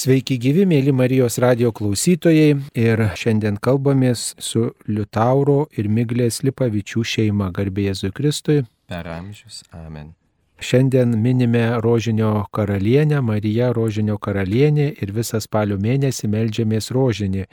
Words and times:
Sveiki 0.00 0.38
gyvi, 0.40 0.62
mėly 0.64 0.94
Marijos 0.96 1.34
radio 1.42 1.68
klausytojai 1.76 2.54
ir 2.78 3.02
šiandien 3.20 3.58
kalbamės 3.60 4.30
su 4.40 4.62
Liutauro 4.88 5.66
ir 5.76 5.90
Miglės 5.92 6.40
Lipavičių 6.46 7.04
šeima, 7.10 7.50
garbė 7.58 7.90
Jėzui 7.90 8.14
Kristui. 8.16 8.62
Per 8.88 9.10
amžius. 9.18 9.60
Amen. 9.76 10.14
Šiandien 10.60 11.22
minime 11.22 11.80
Rožinio 11.80 12.44
karalienę, 12.52 13.22
Mariją 13.24 13.70
Rožinio 13.72 14.18
karalienė 14.20 14.90
ir 15.00 15.12
visą 15.16 15.38
spalio 15.40 15.78
mėnesį 15.80 16.28
melžiamės 16.28 16.90
Rožinį. 16.92 17.46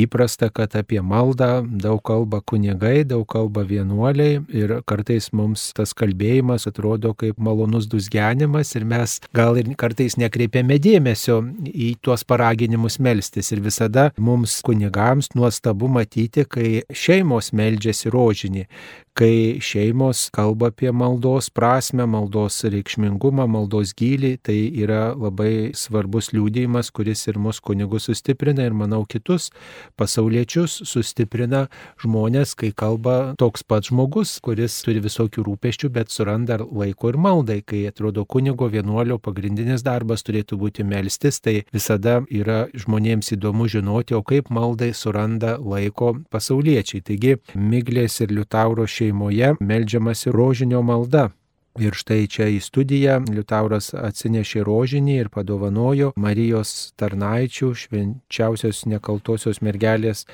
Įprasta, 0.00 0.48
kad 0.48 0.72
apie 0.80 1.02
maldą 1.04 1.60
daug 1.68 2.00
kalba 2.08 2.40
kunigai, 2.40 3.04
daug 3.04 3.26
kalba 3.28 3.66
vienuoliai 3.68 4.40
ir 4.48 4.78
kartais 4.88 5.28
mums 5.36 5.66
tas 5.76 5.92
kalbėjimas 5.92 6.64
atrodo 6.70 7.12
kaip 7.12 7.36
malonus 7.36 7.84
dusgenimas 7.92 8.72
ir 8.78 8.88
mes 8.88 9.18
gal 9.36 9.60
ir 9.60 9.68
kartais 9.76 10.16
nekreipiame 10.16 10.80
dėmesio 10.80 11.42
į 11.68 11.90
tuos 12.00 12.24
paraginimus 12.24 12.96
melstis. 12.96 13.52
Ir 13.52 13.60
visada 13.60 14.08
mums 14.16 14.56
kunigams 14.64 15.34
nuostabu 15.36 15.92
matyti, 15.92 16.48
kai 16.48 16.80
šeimos 16.88 17.52
meldžiasi 17.52 18.08
Rožinį, 18.08 18.64
kai 19.14 19.60
šeimos 19.62 20.26
kalba 20.34 20.72
apie 20.72 20.90
maldos 20.92 21.46
prasme, 21.54 22.02
maldos 22.10 22.56
reikšmingumą, 22.66 23.46
maldos 23.46 23.92
gilį, 23.94 24.32
tai 24.42 24.56
yra 24.82 25.12
labai 25.14 25.70
svarbus 25.78 26.32
liūdėjimas, 26.34 26.90
kuris 26.94 27.22
ir 27.30 27.38
mus 27.38 27.60
kunigus 27.62 28.08
sustiprina 28.08 28.66
ir 28.66 28.74
manau 28.74 29.04
kitus 29.06 29.52
pasauliečius 29.94 30.80
sustiprina 30.90 31.68
žmonės, 32.02 32.56
kai 32.58 32.72
kalba 32.74 33.36
toks 33.38 33.62
pats 33.62 33.92
žmogus, 33.92 34.32
kuris 34.42 34.80
turi 34.82 35.04
visokių 35.04 35.46
rūpeščių, 35.46 35.92
bet 35.94 36.10
suranda 36.10 36.58
laiko 36.64 37.12
ir 37.12 37.20
maldai, 37.28 37.60
kai 37.62 37.84
atrodo 37.92 38.26
kunigo 38.26 38.66
vienuolio 38.72 39.20
pagrindinis 39.22 39.86
darbas 39.86 40.26
turėtų 40.26 40.58
būti 40.58 40.82
melstis, 40.82 41.38
tai 41.38 41.60
visada 41.70 42.18
yra 42.34 42.64
žmonėms 42.74 43.30
įdomu 43.38 43.70
žinoti, 43.70 44.18
o 44.18 44.24
kaip 44.26 44.50
maldai 44.50 44.90
suranda 44.90 45.54
laiko 45.62 46.16
pasauliečiai. 46.34 47.04
Taigi 47.06 47.38
Miglės 47.54 48.18
ir 48.24 48.34
Liutauro 48.34 48.88
šeima 48.90 49.03
šeimoje 49.04 49.54
melžiamasi 49.60 50.30
rožinio 50.30 50.82
malda. 50.82 51.30
Ir 51.78 51.92
štai 51.92 52.28
čia 52.30 52.46
į 52.54 52.60
studiją 52.62 53.18
Liutauras 53.26 53.90
atsinešė 53.98 54.62
rožinį 54.64 55.16
ir 55.24 55.28
padovanojo 55.28 56.12
Marijos 56.16 56.94
tarnaičių, 56.96 57.72
švenčiausios 57.74 58.84
nekaltosios 58.86 59.58
mergelės 59.60 60.24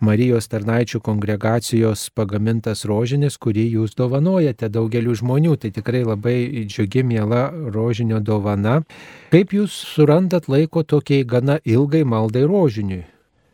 Marijos 0.00 0.48
tarnaičių 0.48 1.02
kongregacijos 1.04 2.08
pagamintas 2.16 2.86
rožinis, 2.88 3.36
kurį 3.36 3.66
jūs 3.74 3.94
dovanojate 3.98 4.70
daugeliu 4.72 5.14
žmonių. 5.14 5.56
Tai 5.60 5.70
tikrai 5.74 6.04
labai 6.06 6.64
džiugi, 6.64 7.04
miela 7.04 7.50
rožinio 7.74 8.22
dovana. 8.24 8.80
Kaip 9.30 9.52
jūs 9.52 9.74
surandat 9.92 10.48
laiko 10.48 10.82
tokiai 10.82 11.26
gana 11.26 11.58
ilgai 11.64 12.04
maldai 12.06 12.46
rožiniui? 12.48 13.04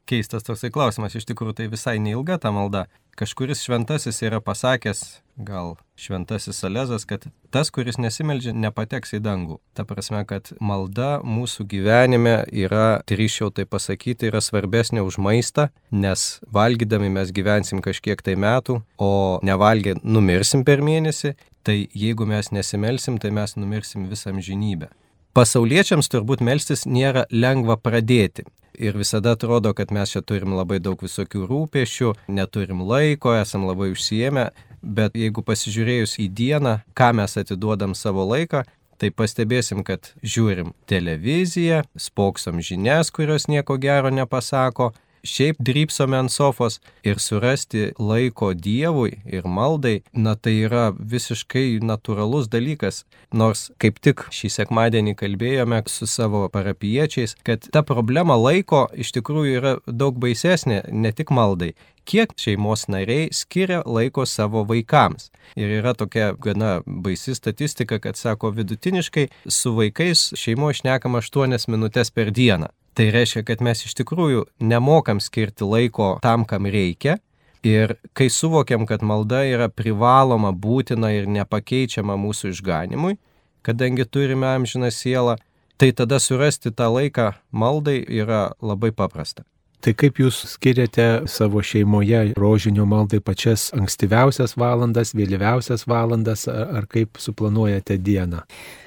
Keistas 0.05 0.45
toksai 0.45 0.69
klausimas, 0.71 1.17
iš 1.17 1.25
tikrųjų 1.33 1.57
tai 1.57 1.73
visai 1.73 1.97
neilga 1.99 2.37
ta 2.39 2.53
malda 2.53 2.85
kažkuris 3.19 3.63
šventasis 3.65 4.21
yra 4.27 4.41
pasakęs, 4.45 5.03
gal 5.37 5.75
šventasis 5.99 6.59
Salezas, 6.59 7.05
kad 7.07 7.27
tas, 7.55 7.71
kuris 7.75 7.99
nesimeldžia, 7.99 8.55
nepateks 8.55 9.15
į 9.19 9.21
dangų. 9.25 9.59
Ta 9.75 9.87
prasme, 9.89 10.23
kad 10.29 10.51
malda 10.61 11.19
mūsų 11.27 11.67
gyvenime 11.71 12.37
yra, 12.51 13.01
drįšiau 13.09 13.53
tai 13.55 13.67
pasakyti, 13.71 14.31
yra 14.31 14.43
svarbesnė 14.45 15.05
už 15.07 15.19
maistą, 15.23 15.69
nes 15.91 16.27
valgydami 16.55 17.13
mes 17.15 17.33
gyvensim 17.35 17.83
kažkiek 17.85 18.23
tai 18.23 18.37
metų, 18.39 18.81
o 18.99 19.13
nevalgę 19.47 19.97
numirsim 20.03 20.67
per 20.67 20.83
mėnesį, 20.85 21.35
tai 21.65 21.81
jeigu 21.95 22.27
mes 22.29 22.53
nesimelsim, 22.53 23.19
tai 23.23 23.33
mes 23.35 23.57
numirsim 23.57 24.11
visam 24.11 24.43
žinybę. 24.43 24.91
Pasauliečiams 25.35 26.07
turbūt 26.13 26.45
melstis 26.47 26.85
nėra 26.87 27.25
lengva 27.35 27.75
pradėti. 27.75 28.45
Ir 28.79 28.95
visada 28.95 29.33
atrodo, 29.35 29.73
kad 29.75 29.91
mes 29.91 30.13
čia 30.13 30.21
turim 30.23 30.53
labai 30.55 30.79
daug 30.79 31.01
visokių 31.03 31.43
rūpešių, 31.51 32.13
neturim 32.31 32.85
laiko, 32.87 33.33
esam 33.35 33.67
labai 33.67 33.89
užsiemę, 33.91 34.45
bet 34.79 35.19
jeigu 35.19 35.43
pasižiūrėjus 35.43 36.21
į 36.23 36.29
dieną, 36.39 36.77
ką 36.95 37.09
mes 37.19 37.35
atiduodam 37.43 37.97
savo 37.99 38.23
laiką, 38.31 38.63
tai 39.03 39.11
pastebėsim, 39.11 39.83
kad 39.83 40.13
žiūrim 40.23 40.71
televiziją, 40.87 41.83
spoksom 41.99 42.63
žinias, 42.63 43.11
kurios 43.11 43.49
nieko 43.51 43.75
gero 43.83 44.15
nepasako, 44.15 44.93
šiaip 45.25 45.59
drypsome 45.59 46.19
ant 46.19 46.33
sofos 46.33 46.81
ir 47.03 47.21
surasti 47.23 47.91
laiko 47.99 48.53
Dievui 48.55 49.19
ir 49.25 49.49
maldai, 49.49 50.03
na 50.13 50.35
tai 50.37 50.55
yra 50.69 50.91
visiškai 50.93 51.81
natūralus 51.83 52.51
dalykas. 52.53 53.05
Nors 53.33 53.71
kaip 53.83 53.99
tik 54.05 54.27
šį 54.35 54.53
sekmadienį 54.59 55.17
kalbėjome 55.19 55.83
su 55.91 56.07
savo 56.11 56.47
parapiečiais, 56.53 57.37
kad 57.47 57.67
ta 57.73 57.83
problema 57.83 58.37
laiko 58.39 58.87
iš 58.95 59.15
tikrųjų 59.17 59.59
yra 59.59 59.75
daug 59.87 60.21
baisesnė 60.21 60.85
ne 60.93 61.13
tik 61.13 61.35
maldai 61.35 61.75
kiek 62.05 62.33
šeimos 62.37 62.87
nariai 62.89 63.29
skiria 63.33 63.83
laiko 63.87 64.27
savo 64.27 64.65
vaikams. 64.69 65.31
Ir 65.57 65.73
yra 65.81 65.95
tokia 65.95 66.33
gana 66.41 66.81
baisi 66.87 67.35
statistika, 67.35 67.99
kad 67.99 68.17
sako 68.17 68.51
vidutiniškai 68.51 69.29
su 69.49 69.75
vaikais 69.77 70.33
šeimo 70.37 70.71
išnekama 70.71 71.21
8 71.25 71.69
minutės 71.69 72.13
per 72.13 72.31
dieną. 72.31 72.69
Tai 72.95 73.11
reiškia, 73.11 73.43
kad 73.43 73.63
mes 73.65 73.81
iš 73.87 73.95
tikrųjų 73.99 74.45
nemokam 74.63 75.19
skirti 75.23 75.67
laiko 75.67 76.19
tam, 76.23 76.45
kam 76.47 76.69
reikia. 76.71 77.19
Ir 77.65 77.97
kai 78.13 78.29
suvokiam, 78.31 78.85
kad 78.87 79.03
malda 79.03 79.41
yra 79.49 79.71
privaloma, 79.73 80.53
būtina 80.53 81.11
ir 81.17 81.27
nepakeičiama 81.27 82.15
mūsų 82.21 82.53
išganimui, 82.53 83.17
kadangi 83.65 84.05
turime 84.05 84.51
amžiną 84.53 84.93
sielą, 84.93 85.39
tai 85.81 85.91
tada 85.97 86.21
surasti 86.21 86.71
tą 86.71 86.91
laiką 86.93 87.33
maldai 87.51 88.03
yra 88.05 88.51
labai 88.61 88.93
paprasta. 88.93 89.47
Tai 89.85 89.93
kaip 90.01 90.17
jūs 90.17 90.39
skiriate 90.49 91.05
savo 91.29 91.61
šeimoje 91.61 92.31
rožinio 92.41 92.87
maldai 92.89 93.19
pačias 93.21 93.67
ankstyviausias 93.77 94.55
valandas, 94.57 95.11
vėlyviausias 95.13 95.83
valandas, 95.85 96.47
ar, 96.49 96.87
kaip 96.89 97.21
suplanuojate 97.21 97.99
dieną? 98.01 98.41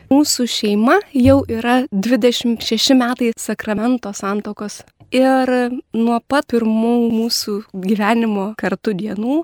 Mūsų 0.10 0.48
šeima 0.50 0.96
jau 1.14 1.44
yra 1.54 1.84
26 1.94 2.96
metai 2.98 3.30
sakramento 3.38 4.10
santokos. 4.18 4.80
Ir 5.14 5.52
nuo 5.94 6.18
pat 6.26 6.50
pirmų 6.50 6.96
mūsų 7.14 7.60
gyvenimo 7.86 8.48
kartu 8.58 8.96
dienų 8.98 9.44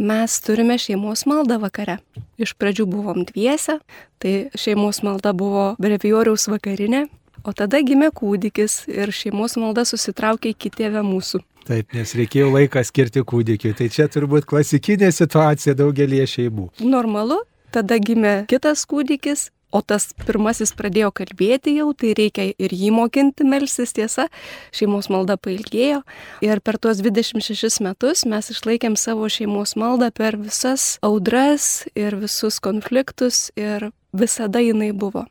mes 0.00 0.38
turime 0.46 0.78
šeimos 0.80 1.26
maldą 1.28 1.60
vakare. 1.62 1.98
Iš 2.40 2.56
pradžių 2.56 2.88
buvom 2.88 3.26
dviese, 3.28 3.76
tai 4.24 4.34
šeimos 4.56 5.02
malda 5.04 5.34
buvo 5.36 5.74
brevijoriaus 5.76 6.48
vakarinė, 6.48 7.04
O 7.44 7.52
tada 7.52 7.80
gimė 7.84 8.08
kūdikis 8.16 8.84
ir 8.88 9.12
šeimos 9.12 9.58
malda 9.60 9.84
susitraukė 9.88 10.54
iki 10.54 10.70
tėvę 10.72 11.02
mūsų. 11.04 11.42
Taip, 11.64 11.94
nes 11.96 12.12
reikėjo 12.16 12.50
laiką 12.52 12.82
skirti 12.84 13.22
kūdikiui. 13.24 13.72
Tai 13.76 13.88
čia 13.92 14.08
turbūt 14.12 14.46
klasikinė 14.48 15.10
situacija 15.12 15.76
daugelie 15.76 16.24
šeimų. 16.28 16.70
Normalu, 16.84 17.42
tada 17.72 17.96
gimė 18.00 18.34
kitas 18.48 18.84
kūdikis, 18.88 19.48
o 19.74 19.80
tas 19.82 20.12
pirmasis 20.24 20.72
pradėjo 20.78 21.10
kalbėti 21.18 21.74
jau, 21.78 21.90
tai 21.96 22.14
reikia 22.16 22.46
ir 22.52 22.72
jį 22.72 22.92
mokinti 22.94 23.44
melsis 23.48 23.92
tiesa, 23.96 24.28
šeimos 24.76 25.10
malda 25.12 25.36
pailgėjo 25.40 26.00
ir 26.46 26.64
per 26.64 26.78
tuos 26.78 27.02
26 27.04 27.82
metus 27.84 28.24
mes 28.28 28.52
išlaikėm 28.54 28.96
savo 29.00 29.28
šeimos 29.28 29.74
maldą 29.80 30.12
per 30.14 30.38
visas 30.40 30.94
audras 31.04 31.88
ir 31.92 32.16
visus 32.22 32.60
konfliktus 32.62 33.48
ir 33.58 33.90
visada 34.14 34.62
jinai 34.62 34.92
buvo. 34.94 35.26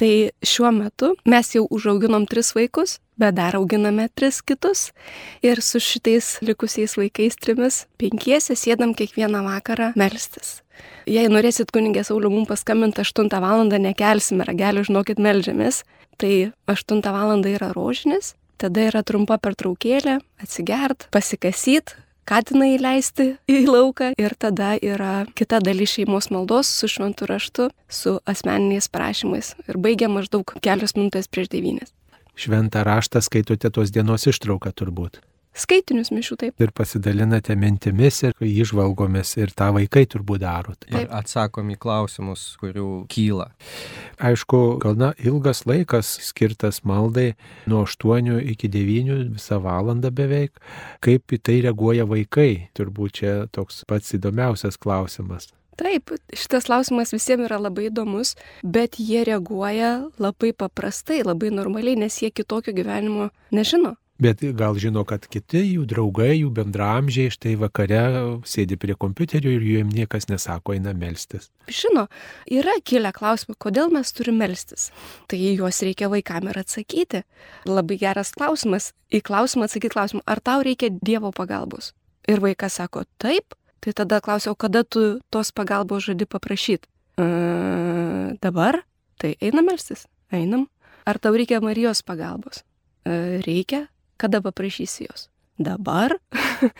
Tai 0.00 0.30
šiuo 0.42 0.72
metu 0.74 1.12
mes 1.28 1.52
jau 1.54 1.64
užauginom 1.70 2.26
tris 2.26 2.50
vaikus, 2.56 2.98
bet 3.20 3.36
dar 3.38 3.54
auginame 3.54 4.08
tris 4.18 4.40
kitus. 4.42 4.88
Ir 5.42 5.62
su 5.62 5.78
šitais 5.78 6.40
likusiais 6.42 6.96
vaikais 6.98 7.38
trimis 7.38 7.84
penkiese 8.00 8.56
sėdam 8.58 8.96
kiekvieną 8.98 9.44
vakarą 9.46 9.92
melstis. 9.94 10.60
Jei 11.06 11.28
norėsit 11.30 11.70
kunigė 11.70 12.02
Sauliu 12.02 12.32
mums 12.32 12.50
paskambinti 12.50 13.04
8 13.04 13.30
val. 13.38 13.62
nekelsime 13.68 14.44
ragelį, 14.44 14.86
žinokit, 14.88 15.18
melžiamės. 15.22 15.84
Tai 16.18 16.52
8 16.66 17.02
val. 17.14 17.44
yra 17.46 17.70
rožinis, 17.74 18.34
tada 18.58 18.88
yra 18.90 19.02
trumpa 19.02 19.38
pertraukėlė, 19.38 20.18
atsigert, 20.42 21.08
pasikasyt, 21.10 21.94
katiną 22.28 22.70
įleisti 22.76 23.34
į 23.50 23.58
lauką. 23.68 24.12
Ir 24.20 24.36
tada 24.38 24.74
yra 24.80 25.26
kita 25.36 25.60
dalis 25.64 25.96
šeimos 25.96 26.30
maldos 26.34 26.70
su 26.70 26.90
šventu 26.90 27.28
raštu, 27.30 27.68
su 27.88 28.16
asmeniniais 28.26 28.88
prašymais. 28.88 29.54
Ir 29.68 29.78
baigia 29.78 30.08
maždaug 30.12 30.56
kelios 30.64 30.96
minutės 30.98 31.28
prieš 31.28 31.52
devynės. 31.52 31.94
Šventą 32.34 32.82
raštą 32.86 33.22
skaitote 33.22 33.70
tos 33.70 33.94
dienos 33.94 34.26
ištrauką 34.26 34.74
turbūt 34.74 35.22
skaitinius 35.54 36.10
mišių 36.14 36.36
taip. 36.40 36.60
Ir 36.62 36.72
pasidalinate 36.76 37.56
mintimis 37.58 38.22
ir 38.26 38.34
išvalgomis 38.44 39.34
ir 39.38 39.54
tą 39.56 39.70
vaikai 39.76 40.04
turbūt 40.10 40.42
daro. 40.44 40.74
Taip. 40.78 40.96
Ir 40.98 41.08
atsakom 41.14 41.70
į 41.74 41.78
klausimus, 41.80 42.44
kurių 42.60 43.06
kyla. 43.12 43.50
Aišku, 44.18 44.62
gana 44.82 45.12
ilgas 45.22 45.64
laikas 45.68 46.10
skirtas 46.28 46.82
maldai 46.84 47.32
nuo 47.70 47.84
8 47.86 48.40
iki 48.54 48.70
9 48.70 49.34
visą 49.34 49.60
valandą 49.64 50.12
beveik. 50.14 50.58
Kaip 51.04 51.34
į 51.34 51.42
tai 51.42 51.60
reaguoja 51.66 52.06
vaikai? 52.08 52.70
Turbūt 52.76 53.20
čia 53.20 53.34
toks 53.54 53.84
pats 53.88 54.16
įdomiausias 54.16 54.80
klausimas. 54.80 55.52
Taip, 55.74 56.12
šitas 56.30 56.68
klausimas 56.68 57.10
visiems 57.10 57.48
yra 57.48 57.58
labai 57.58 57.88
įdomus, 57.88 58.36
bet 58.62 59.00
jie 59.02 59.24
reaguoja 59.26 60.04
labai 60.22 60.52
paprastai, 60.54 61.24
labai 61.26 61.50
normaliai, 61.50 61.98
nes 61.98 62.20
jie 62.22 62.30
kitokio 62.30 62.74
gyvenimo 62.76 63.32
nežino. 63.50 63.96
Bet 64.24 64.40
gal 64.56 64.78
žino, 64.80 65.02
kad 65.04 65.26
kiti 65.28 65.60
jų 65.74 65.82
draugai, 65.88 66.38
jų 66.38 66.48
bendramžiai 66.56 67.32
štai 67.34 67.58
vakare 67.60 67.98
sėdi 68.48 68.78
prie 68.80 68.94
kompiuterio 68.96 69.52
ir 69.52 69.60
jų 69.60 69.74
jiems 69.82 69.92
niekas 69.98 70.30
nesako, 70.30 70.72
eina 70.78 70.94
melstis. 70.96 71.50
Žino, 71.68 72.06
yra 72.48 72.78
kilę 72.88 73.12
klausimų, 73.12 73.58
kodėl 73.60 73.92
mes 73.92 74.14
turime 74.16 74.46
melstis. 74.46 74.86
Tai 75.28 75.42
juos 75.42 75.82
reikia 75.84 76.08
vaikam 76.08 76.48
ir 76.48 76.62
atsakyti. 76.62 77.20
Labai 77.68 78.00
geras 78.00 78.32
klausimas. 78.32 78.94
Į 79.12 79.20
klausimą 79.28 79.68
atsakyti 79.68 79.92
klausimą, 79.92 80.24
ar 80.24 80.40
tau 80.40 80.64
reikia 80.64 80.88
Dievo 81.04 81.28
pagalbos. 81.36 81.92
Ir 82.24 82.40
vaikas 82.40 82.80
sako, 82.80 83.04
taip. 83.20 83.52
Tai 83.84 83.92
tada 83.92 84.24
klausiau, 84.24 84.56
kada 84.56 84.86
tu 84.88 85.18
tos 85.28 85.52
pagalbos 85.52 86.08
žadi 86.08 86.24
paprašyti. 86.24 86.88
E, 87.20 87.26
dabar? 88.40 88.86
Tai 89.20 89.36
einam 89.36 89.68
melstis. 89.68 90.08
Einam. 90.32 90.70
Ar 91.04 91.20
tau 91.20 91.36
reikia 91.36 91.60
Marijos 91.60 92.00
pagalbos? 92.00 92.64
E, 93.04 93.42
reikia 93.44 93.90
kada 94.20 94.42
paprašysi 94.44 95.08
jos? 95.08 95.28
Dabar? 95.58 96.16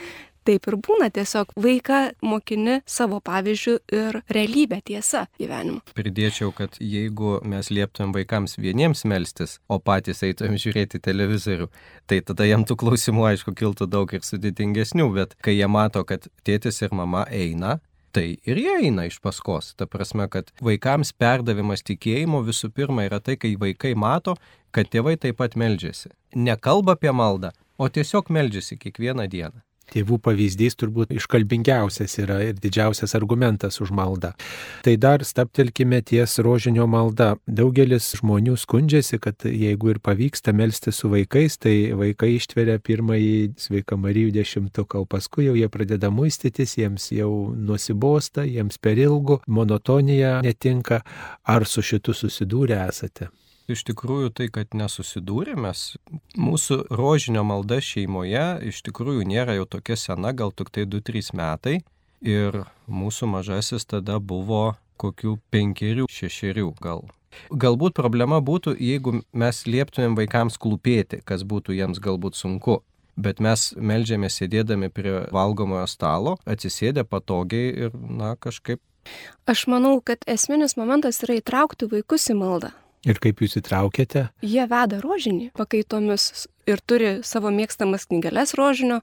Taip 0.45 0.67
ir 0.69 0.75
būna 0.77 1.07
tiesiog 1.09 1.55
vaiką 1.57 1.99
mokini 2.21 2.83
savo 2.85 3.17
pavyzdžių 3.25 3.75
ir 3.97 4.19
realybę 4.37 4.83
tiesą 4.85 5.23
gyvenimo. 5.41 5.81
Pridėčiau, 5.97 6.51
kad 6.53 6.77
jeigu 6.85 7.39
mes 7.49 7.71
lieptumėm 7.73 8.13
vaikams 8.13 8.59
vieniems 8.61 9.07
melstis, 9.09 9.57
o 9.73 9.79
patys 9.81 10.21
eitumėm 10.27 10.61
žiūrėti 10.61 11.01
televizorių, 11.01 11.71
tai 12.05 12.21
tada 12.29 12.45
jam 12.45 12.67
tų 12.69 12.77
klausimų 12.85 13.25
aišku 13.31 13.57
kiltų 13.57 13.89
daug 13.89 14.13
ir 14.13 14.21
sudėtingesnių, 14.27 15.09
bet 15.17 15.33
kai 15.41 15.57
jie 15.57 15.71
mato, 15.71 16.05
kad 16.05 16.29
tėtis 16.45 16.83
ir 16.85 16.93
mama 16.93 17.25
eina, 17.33 17.79
tai 18.15 18.27
ir 18.47 18.61
jie 18.63 18.77
eina 18.87 19.09
iš 19.09 19.19
paskos. 19.25 19.73
Ta 19.79 19.89
prasme, 19.91 20.29
kad 20.31 20.53
vaikams 20.63 21.13
perdavimas 21.19 21.83
tikėjimo 21.87 22.45
visų 22.47 22.71
pirma 22.77 23.09
yra 23.09 23.21
tai, 23.21 23.37
kai 23.41 23.55
vaikai 23.61 23.95
mato, 23.99 24.37
kad 24.75 24.91
tėvai 24.93 25.17
taip 25.21 25.41
pat 25.43 25.59
meldžiasi. 25.59 26.13
Nekalba 26.35 26.95
apie 26.99 27.13
maldą, 27.15 27.53
o 27.79 27.91
tiesiog 27.91 28.31
meldžiasi 28.31 28.79
kiekvieną 28.79 29.27
dieną. 29.31 29.63
Tėvų 29.93 30.19
pavyzdys 30.25 30.79
turbūt 30.81 31.13
iškalbingiausias 31.15 32.17
yra 32.23 32.41
ir 32.47 32.57
didžiausias 32.59 33.15
argumentas 33.19 33.81
už 33.85 33.93
maldą. 33.95 34.33
Tai 34.87 34.95
dar 35.01 35.25
staptelkime 35.27 36.01
ties 36.03 36.39
rožinio 36.43 36.87
malda. 36.91 37.35
Daugelis 37.47 38.11
žmonių 38.21 38.57
skundžiasi, 38.61 39.21
kad 39.23 39.45
jeigu 39.45 39.93
ir 39.93 40.01
pavyksta 40.05 40.55
melsti 40.57 40.93
su 40.95 41.13
vaikais, 41.13 41.59
tai 41.61 41.77
vaikai 41.99 42.35
ištveria 42.39 42.81
pirmąjį 42.81 43.37
sveika 43.61 44.01
Marijų 44.01 44.35
dešimtuką, 44.39 45.05
o 45.05 45.09
paskui 45.11 45.49
jau 45.51 45.55
jie 45.59 45.69
pradeda 45.69 46.11
muistytis, 46.15 46.79
jiems 46.81 47.11
jau 47.15 47.31
nusibosta, 47.55 48.49
jiems 48.49 48.81
per 48.81 48.99
ilgu, 49.01 49.43
monotonija 49.47 50.41
netinka. 50.45 51.05
Ar 51.45 51.69
su 51.69 51.85
šitu 51.85 52.17
susidūrę 52.17 52.81
esate? 52.89 53.31
Iš 53.65 53.81
tikrųjų 53.89 54.29
tai, 54.37 54.51
kad 54.53 54.75
nesusidūrėmės, 54.77 55.97
mūsų 56.37 56.83
rožinio 56.93 57.47
malda 57.49 57.79
šeimoje 57.81 58.45
iš 58.69 58.83
tikrųjų 58.85 59.25
nėra 59.25 59.57
jau 59.57 59.65
tokia 59.65 59.97
sena, 59.97 60.35
gal 60.37 60.53
tik 60.53 60.69
tai 60.75 60.85
2-3 60.85 61.33
metai. 61.39 61.79
Ir 62.25 62.63
mūsų 62.89 63.29
mažasis 63.33 63.89
tada 63.89 64.19
buvo 64.21 64.77
kokių 65.01 65.39
penkerių, 65.53 66.09
šešerių 66.13 66.75
gal. 66.81 67.07
Galbūt 67.51 67.97
problema 67.97 68.39
būtų, 68.45 68.77
jeigu 68.79 69.23
mes 69.33 69.65
lieptumėm 69.67 70.17
vaikams 70.21 70.61
klūpėti, 70.61 71.23
kas 71.25 71.43
būtų 71.49 71.77
jiems 71.77 72.01
galbūt 72.05 72.39
sunku. 72.39 72.83
Bet 73.17 73.41
mes 73.41 73.73
melžiame 73.79 74.29
sėdėdami 74.29 74.91
prie 74.93 75.19
valgomojo 75.33 75.87
stalo, 75.89 76.37
atsisėdę 76.51 77.05
patogiai 77.07 77.73
ir, 77.87 77.93
na, 77.95 78.35
kažkaip. 78.37 78.83
Aš 79.49 79.67
manau, 79.71 79.99
kad 80.05 80.25
esminis 80.27 80.77
momentas 80.81 81.23
yra 81.23 81.39
įtraukti 81.39 81.89
vaikus 81.93 82.31
į 82.33 82.41
maldą. 82.41 82.73
Ir 83.05 83.21
kaip 83.21 83.43
jūs 83.45 83.59
įtraukėte? 83.61 84.29
Jie 84.45 84.65
veda 84.71 85.01
rožinį 85.03 85.51
pakaitomis 85.59 86.47
ir 86.71 86.81
turi 86.81 87.19
savo 87.27 87.53
mėgstamas 87.53 88.09
knygeles 88.09 88.55
rožinio, 88.57 89.03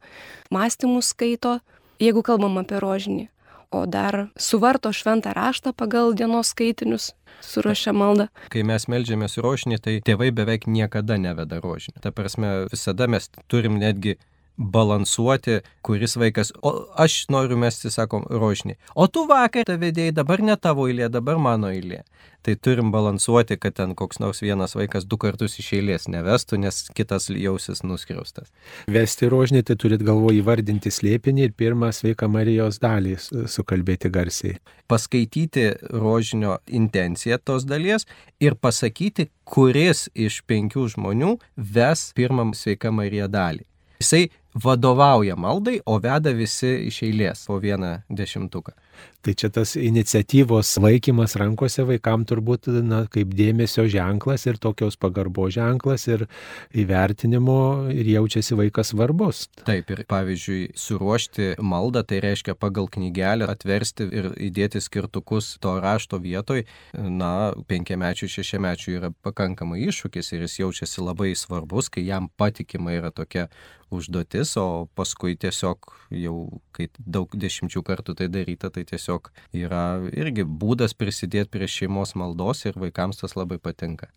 mąstymus 0.54 1.14
skaito, 1.14 1.60
jeigu 2.02 2.24
kalbam 2.26 2.58
apie 2.62 2.82
rožinį. 2.82 3.28
O 3.72 3.86
dar 3.88 4.28
suvarto 4.36 4.92
šventą 4.92 5.32
raštą 5.32 5.72
pagal 5.72 6.12
dienos 6.18 6.50
skaitinius, 6.52 7.14
suruošia 7.40 7.94
maldą. 7.96 8.26
Kai 8.52 8.66
mes 8.68 8.88
melžiamės 8.92 9.38
rožinį, 9.40 9.78
tai 9.80 9.94
tėvai 10.04 10.28
beveik 10.36 10.68
niekada 10.68 11.16
neveda 11.22 11.62
rožinį. 11.64 12.02
Ta 12.04 12.12
prasme, 12.12 12.66
visada 12.74 13.08
mes 13.08 13.30
turim 13.48 13.80
netgi 13.80 14.18
balansuoti, 14.58 15.60
kuris 15.82 16.16
vaikas, 16.18 16.52
o 16.62 16.74
aš 17.00 17.26
noriu 17.34 17.58
mesti, 17.58 17.92
sakom, 17.94 18.26
rožinį. 18.30 18.78
O 18.96 19.08
tu 19.08 19.26
vakar 19.30 19.70
vedėjai, 19.82 20.14
dabar 20.16 20.44
ne 20.44 20.58
tavo 20.58 20.88
eilė, 20.90 21.10
dabar 21.10 21.40
mano 21.42 21.72
eilė. 21.72 22.04
Tai 22.42 22.56
turim 22.58 22.90
balansuoti, 22.90 23.58
kad 23.62 23.76
ten 23.78 23.94
koks 23.98 24.18
nors 24.22 24.42
vienas 24.42 24.74
vaikas 24.74 25.06
du 25.06 25.18
kartus 25.22 25.60
iš 25.62 25.68
eilės 25.78 26.08
nevestų, 26.10 26.58
nes 26.64 26.80
kitas 26.98 27.30
jausis 27.30 27.84
nuskriaustas. 27.86 28.50
Vesti 28.90 29.30
rožinį, 29.30 29.62
tai 29.68 29.78
turit 29.78 30.02
galvo 30.06 30.34
įvardinti 30.34 30.90
slėpinį 30.90 31.46
ir 31.48 31.54
pirmą 31.58 31.92
sveiką 31.94 32.30
Marijos 32.34 32.82
dalį 32.82 33.18
sukalbėti 33.46 34.10
garsiai. 34.14 34.58
Paskaityti 34.90 35.68
rožinio 35.94 36.58
intenciją 36.66 37.38
tos 37.46 37.68
dalies 37.70 38.10
ir 38.42 38.58
pasakyti, 38.58 39.30
kuris 39.46 40.08
iš 40.18 40.42
penkių 40.50 40.88
žmonių 40.96 41.36
ves 41.56 42.10
pirmą 42.18 42.50
sveiką 42.58 42.90
Mariją 42.90 43.30
dalį. 43.30 43.68
Jisai 44.02 44.32
vadovauja 44.54 45.36
maldai, 45.36 45.80
o 45.86 45.98
veda 46.04 46.34
visi 46.36 46.74
iš 46.88 47.02
eilės 47.08 47.46
po 47.48 47.60
vieną 47.62 48.02
dešimtuką. 48.10 48.76
Tai 49.22 49.34
čia 49.38 49.52
tas 49.54 49.76
iniciatyvos 49.78 50.74
laikymas 50.82 51.36
rankose 51.38 51.84
vaikam 51.86 52.24
turbūt 52.26 52.72
na, 52.82 53.04
kaip 53.10 53.36
dėmesio 53.38 53.86
ženklas 53.90 54.48
ir 54.50 54.58
tokios 54.62 54.98
pagarbo 54.98 55.46
ženklas 55.54 56.08
ir 56.10 56.26
įvertinimo 56.74 57.92
ir 57.94 58.10
jaučiasi 58.16 58.58
vaikas 58.58 58.92
svarbus. 58.96 59.44
Taip, 59.68 59.94
ir 59.94 60.04
pavyzdžiui, 60.10 60.62
suruošti 60.74 61.52
maldą, 61.62 62.02
tai 62.10 62.22
reiškia 62.26 62.58
pagal 62.58 62.90
knygelę 62.92 63.46
atversti 63.54 64.10
ir 64.10 64.32
įdėti 64.50 64.82
skirtukus 64.82 65.54
to 65.62 65.78
rašto 65.82 66.18
vietoj, 66.22 66.66
na, 66.98 67.54
penkiamečių, 67.70 68.32
šešiamečių 68.40 68.98
yra 68.98 69.14
pakankamai 69.22 69.84
iššūkis 69.86 70.34
ir 70.34 70.48
jis 70.48 70.64
jaučiasi 70.64 71.06
labai 71.06 71.36
svarbus, 71.38 71.94
kai 71.94 72.08
jam 72.10 72.32
patikima 72.42 72.98
yra 72.98 73.14
tokia 73.14 73.52
užduotis, 73.92 74.56
o 74.58 74.88
paskui 74.98 75.36
tiesiog 75.40 75.92
jau, 76.16 76.38
kai 76.76 76.88
daug 77.00 77.32
dešimčių 77.36 77.84
kartų 77.88 78.16
tai 78.22 78.30
daryta, 78.32 78.72
tai 78.74 78.86
tiesiog 78.90 79.32
yra 79.54 80.02
irgi 80.12 80.48
būdas 80.48 80.96
prisidėti 80.98 81.52
prie 81.54 81.70
šeimos 81.70 82.16
maldos 82.20 82.66
ir 82.66 82.80
vaikams 82.80 83.22
tas 83.24 83.38
labai 83.40 83.60
patinka. 83.62 84.12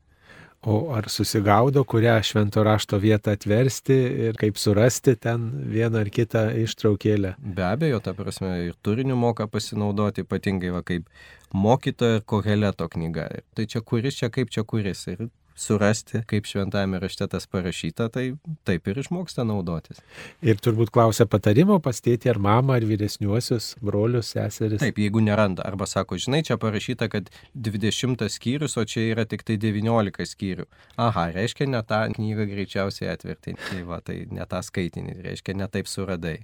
O 0.65 0.95
ar 0.97 1.11
susigaudo, 1.13 1.83
kurią 1.85 2.15
švento 2.25 2.63
rašto 2.65 2.97
vietą 2.97 3.35
atversti 3.37 3.97
ir 4.29 4.39
kaip 4.41 4.57
surasti 4.57 5.13
ten 5.21 5.51
vieną 5.69 6.01
ar 6.01 6.09
kitą 6.09 6.47
ištraukėlę? 6.63 7.35
Be 7.37 7.67
abejo, 7.69 7.99
ta 8.01 8.15
prasme, 8.17 8.55
ir 8.71 8.79
turiniu 8.81 9.17
moka 9.21 9.45
pasinaudoti, 9.45 10.25
ypatingai 10.25 10.73
va 10.73 10.81
kaip 10.81 11.11
mokytojo 11.53 12.23
ir 12.23 12.25
koheleto 12.33 12.89
knyga. 12.89 13.29
Tai 13.53 13.67
čia 13.69 13.85
kuris, 13.85 14.17
čia 14.23 14.31
kaip 14.33 14.49
čia 14.57 14.65
kuris. 14.65 15.05
Ir 15.13 15.27
surasti, 15.55 16.21
kaip 16.29 16.49
šventame 16.49 16.99
rašte 17.03 17.27
tas 17.31 17.47
parašyta, 17.51 18.09
tai 18.13 18.25
taip 18.67 18.89
ir 18.91 18.99
išmoksta 19.03 19.45
naudotis. 19.47 20.01
Ir 20.43 20.59
turbūt 20.63 20.93
klausia 20.95 21.27
patarimo 21.31 21.79
pas 21.83 22.01
tėtį 22.05 22.33
ar 22.35 22.41
mamą, 22.43 22.79
ar 22.79 22.87
vyresniuosius, 22.89 23.75
brolius, 23.85 24.33
seseris. 24.35 24.83
Taip, 24.83 24.99
jeigu 25.03 25.23
neranda, 25.25 25.65
arba 25.67 25.89
sako, 25.91 26.19
žinai, 26.21 26.43
čia 26.47 26.59
parašyta, 26.61 27.09
kad 27.13 27.31
20 27.55 28.27
skyrius, 28.35 28.79
o 28.81 28.87
čia 28.89 29.07
yra 29.13 29.27
tik 29.31 29.47
tai 29.47 29.59
19 29.63 30.31
skyrių. 30.35 30.67
Aha, 31.01 31.29
reiškia, 31.37 31.71
ne 31.71 31.83
tą 31.87 32.05
knygą 32.15 32.49
greičiausiai 32.51 33.13
atverti. 33.15 33.57
Tai 33.69 33.85
va, 33.89 34.01
tai 34.05 34.25
ne 34.35 34.47
tą 34.51 34.63
skaitinį, 34.65 35.21
reiškia, 35.25 35.57
ne 35.59 35.71
taip 35.71 35.91
suradai 35.91 36.41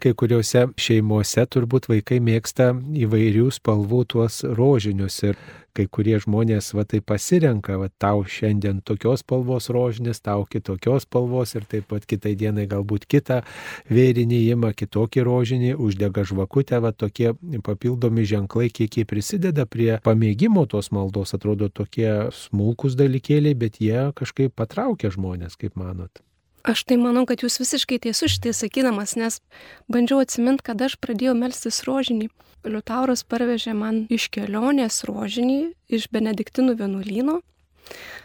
kai 0.00 0.14
kuriuose 0.16 0.68
šeimose 0.80 1.44
turbūt 1.52 1.90
vaikai 1.92 2.20
mėgsta 2.24 2.72
įvairių 3.04 3.50
spalvų 3.52 4.04
tuos 4.14 4.42
rožinius 4.46 5.18
ir 5.26 5.36
kai 5.76 5.86
kurie 5.88 6.18
žmonės 6.20 6.72
va 6.76 6.84
tai 6.88 7.00
pasirenka, 7.04 7.78
va 7.80 7.88
tau 8.02 8.24
šiandien 8.28 8.82
tokios 8.84 9.22
spalvos 9.24 9.70
rožinės, 9.72 10.20
tau 10.24 10.44
kitokios 10.48 11.06
spalvos 11.06 11.54
ir 11.56 11.66
taip 11.68 11.88
pat 11.92 12.06
kitai 12.08 12.34
dienai 12.38 12.66
galbūt 12.70 13.06
kitą 13.10 13.40
vėrinį 13.92 14.40
įima, 14.50 14.72
kitokį 14.76 15.24
rožinį, 15.28 15.72
uždega 15.80 16.26
žvakutę, 16.28 16.80
va 16.84 16.92
tokie 16.92 17.32
papildomi 17.64 18.26
ženklai, 18.28 18.68
kiek 18.68 19.00
jie 19.00 19.06
prisideda 19.08 19.66
prie 19.66 19.96
pamėgimo 20.04 20.66
tos 20.68 20.92
maldos, 20.92 21.32
atrodo 21.36 21.70
tokie 21.72 22.28
smulkus 22.36 22.98
dalykėliai, 23.00 23.56
bet 23.56 23.80
jie 23.80 24.10
kažkaip 24.18 24.54
patraukia 24.56 25.12
žmonės, 25.14 25.56
kaip 25.56 25.78
manot. 25.80 26.20
Aš 26.62 26.84
tai 26.86 26.94
manau, 27.00 27.24
kad 27.26 27.42
jūs 27.42 27.58
visiškai 27.58 27.98
tiesus 28.04 28.36
šitai 28.36 28.52
sakydamas, 28.54 29.16
nes 29.18 29.40
bandžiau 29.90 30.20
atsiminti, 30.22 30.62
kad 30.68 30.82
aš 30.86 30.94
pradėjau 31.02 31.34
melstis 31.34 31.82
rožinį. 31.88 32.28
Liutauras 32.62 33.24
parvežė 33.26 33.74
man 33.74 34.04
iš 34.14 34.28
kelionės 34.30 35.00
rožinį, 35.08 35.72
iš 35.90 36.06
Benediktinų 36.14 36.76
vienuolyno, 36.78 37.40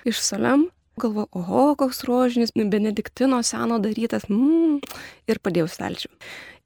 iš 0.06 0.22
Salem. 0.22 0.68
Galvoju, 1.02 1.30
oho, 1.38 1.64
koks 1.78 2.04
rožinis, 2.06 2.54
Benediktino 2.54 3.42
seno 3.46 3.78
darytas, 3.82 4.26
mm, 4.30 4.80
ir 5.30 5.42
padėjau 5.42 5.68
stalčių. 5.70 6.10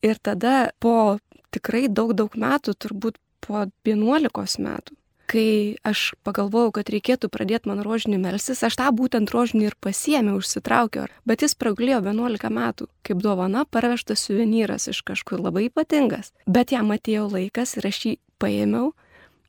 Ir 0.07 0.19
tada 0.23 0.71
po 0.79 1.19
tikrai 1.55 1.87
daug, 1.87 2.13
daug 2.15 2.35
metų, 2.35 2.75
turbūt 2.75 3.19
po 3.43 3.65
11 3.87 4.59
metų, 4.63 4.95
kai 5.31 5.79
aš 5.88 6.11
pagalvojau, 6.27 6.73
kad 6.75 6.89
reikėtų 6.91 7.29
pradėti 7.31 7.69
man 7.71 7.81
rožinį 7.85 8.19
melsis, 8.19 8.63
aš 8.67 8.75
tą 8.79 8.89
būtent 8.95 9.31
rožinį 9.31 9.69
ir 9.69 9.75
pasiemiau, 9.79 10.41
užsitraukiau, 10.41 11.07
bet 11.27 11.45
jis 11.45 11.55
pragulėjo 11.55 12.01
11 12.03 12.51
metų, 12.51 12.89
kaip 13.07 13.21
dovana 13.23 13.63
parvežtas 13.63 14.25
suvenyras 14.27 14.89
iš 14.91 15.03
kažkur 15.07 15.39
labai 15.39 15.69
ypatingas. 15.69 16.33
Bet 16.47 16.75
jam 16.75 16.91
atėjo 16.91 17.29
laikas 17.31 17.77
ir 17.79 17.88
aš 17.88 18.01
jį 18.05 18.15
paėmiau 18.43 18.91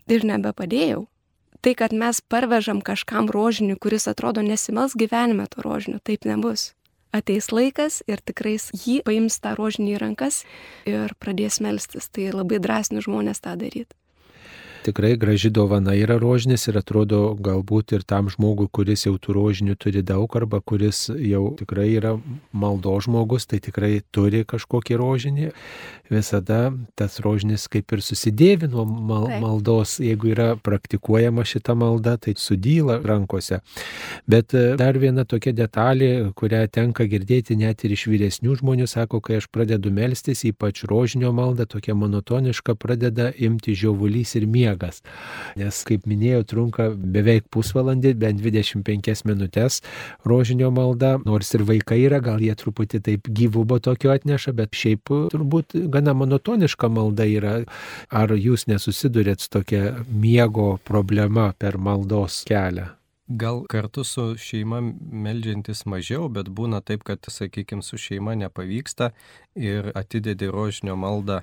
ir 0.06 0.28
nebepadėjau. 0.28 1.08
Tai, 1.62 1.72
kad 1.78 1.94
mes 1.94 2.18
parvežam 2.26 2.82
kažkam 2.82 3.30
rožinį, 3.30 3.76
kuris 3.82 4.08
atrodo 4.10 4.42
nesimels 4.42 4.96
gyvenime 4.98 5.46
to 5.50 5.62
rožinio, 5.62 6.00
taip 6.02 6.26
nebus. 6.26 6.72
Ateis 7.14 7.50
laikas 7.52 8.00
ir 8.10 8.22
tikrai 8.24 8.56
jį 8.56 9.02
paims 9.06 9.38
tą 9.42 9.54
rožinį 9.58 9.94
į 9.94 10.00
rankas 10.02 10.42
ir 10.88 11.14
pradės 11.22 11.60
melstis. 11.62 12.08
Tai 12.10 12.32
labai 12.34 12.58
drąsinių 12.62 13.04
žmonės 13.04 13.44
tą 13.44 13.54
daryti 13.60 13.92
tikrai 14.82 15.16
graži 15.16 15.50
dovana 15.50 15.94
yra 15.94 16.16
rožinis 16.18 16.66
ir 16.68 16.78
atrodo 16.80 17.20
galbūt 17.38 17.94
ir 17.96 18.02
tam 18.08 18.28
žmogui, 18.32 18.66
kuris 18.72 19.06
jau 19.06 19.14
tų 19.22 19.36
rožinių 19.36 19.76
turi 19.78 20.02
daug 20.02 20.36
arba 20.38 20.60
kuris 20.60 21.06
jau 21.12 21.44
tikrai 21.58 21.88
yra 21.94 22.16
maldo 22.52 22.94
žmogus, 23.04 23.46
tai 23.46 23.62
tikrai 23.62 24.00
turi 24.10 24.42
kažkokį 24.48 24.98
rožinį. 24.98 25.50
Visada 26.12 26.74
tas 26.98 27.20
rožinis 27.24 27.68
kaip 27.72 27.94
ir 27.94 28.02
susidėvi 28.04 28.68
nuo 28.68 28.84
mal 28.84 29.28
maldos, 29.40 29.94
jeigu 30.02 30.32
yra 30.34 30.48
praktikuojama 30.60 31.46
šita 31.48 31.76
malda, 31.78 32.18
tai 32.20 32.34
sudyla 32.36 32.98
rankose. 33.00 33.62
Bet 34.28 34.52
e, 34.52 34.74
dar 34.76 34.98
viena 35.00 35.24
tokia 35.24 35.54
detalė, 35.56 36.10
kurią 36.36 36.66
tenka 36.74 37.06
girdėti 37.08 37.56
net 37.56 37.86
ir 37.86 37.94
iš 37.96 38.04
vyresnių 38.12 38.58
žmonių, 38.60 38.90
sako, 38.90 39.22
kai 39.24 39.38
aš 39.40 39.48
pradedu 39.54 39.94
melstis, 39.94 40.44
ypač 40.50 40.84
rožinio 40.90 41.32
maldą, 41.32 41.64
tokia 41.70 41.96
monotoniška, 41.96 42.76
pradeda 42.76 43.30
imti 43.32 43.72
žiovulys 43.78 44.36
ir 44.36 44.50
miegas 44.50 44.71
miegas. 44.72 45.02
Nes, 45.56 45.82
kaip 45.84 46.06
minėjau, 46.06 46.42
trunka 46.48 46.90
beveik 46.96 47.48
pusvalandį, 47.52 48.14
bent 48.18 48.40
25 48.42 49.24
minutės 49.28 49.82
rožinio 50.24 50.70
malda, 50.70 51.18
nors 51.24 51.52
ir 51.54 51.64
vaikai 51.68 52.02
yra, 52.06 52.20
gal 52.20 52.40
jie 52.40 52.54
truputį 52.54 53.02
taip 53.02 53.28
gyvubo 53.28 53.78
tokio 53.78 54.12
atneša, 54.12 54.52
bet 54.52 54.72
šiaip 54.74 55.12
turbūt 55.32 55.76
gana 55.92 56.14
monotoniška 56.14 56.88
malda 56.88 57.26
yra. 57.28 57.54
Ar 58.10 58.32
jūs 58.32 58.66
nesusidurėt 58.70 59.40
su 59.40 59.52
tokia 59.52 60.04
miego 60.08 60.78
problema 60.84 61.52
per 61.58 61.78
maldos 61.78 62.42
kelią? 62.48 62.92
Gal 63.28 63.62
kartu 63.70 64.02
su 64.04 64.34
šeima 64.36 64.80
melžiantis 64.82 65.86
mažiau, 65.88 66.26
bet 66.28 66.50
būna 66.52 66.82
taip, 66.84 67.04
kad, 67.06 67.22
sakykime, 67.30 67.80
su 67.80 67.96
šeima 67.96 68.34
nepavyksta 68.36 69.12
ir 69.56 69.92
atidedi 69.96 70.50
rožinio 70.50 70.98
maldą 70.98 71.40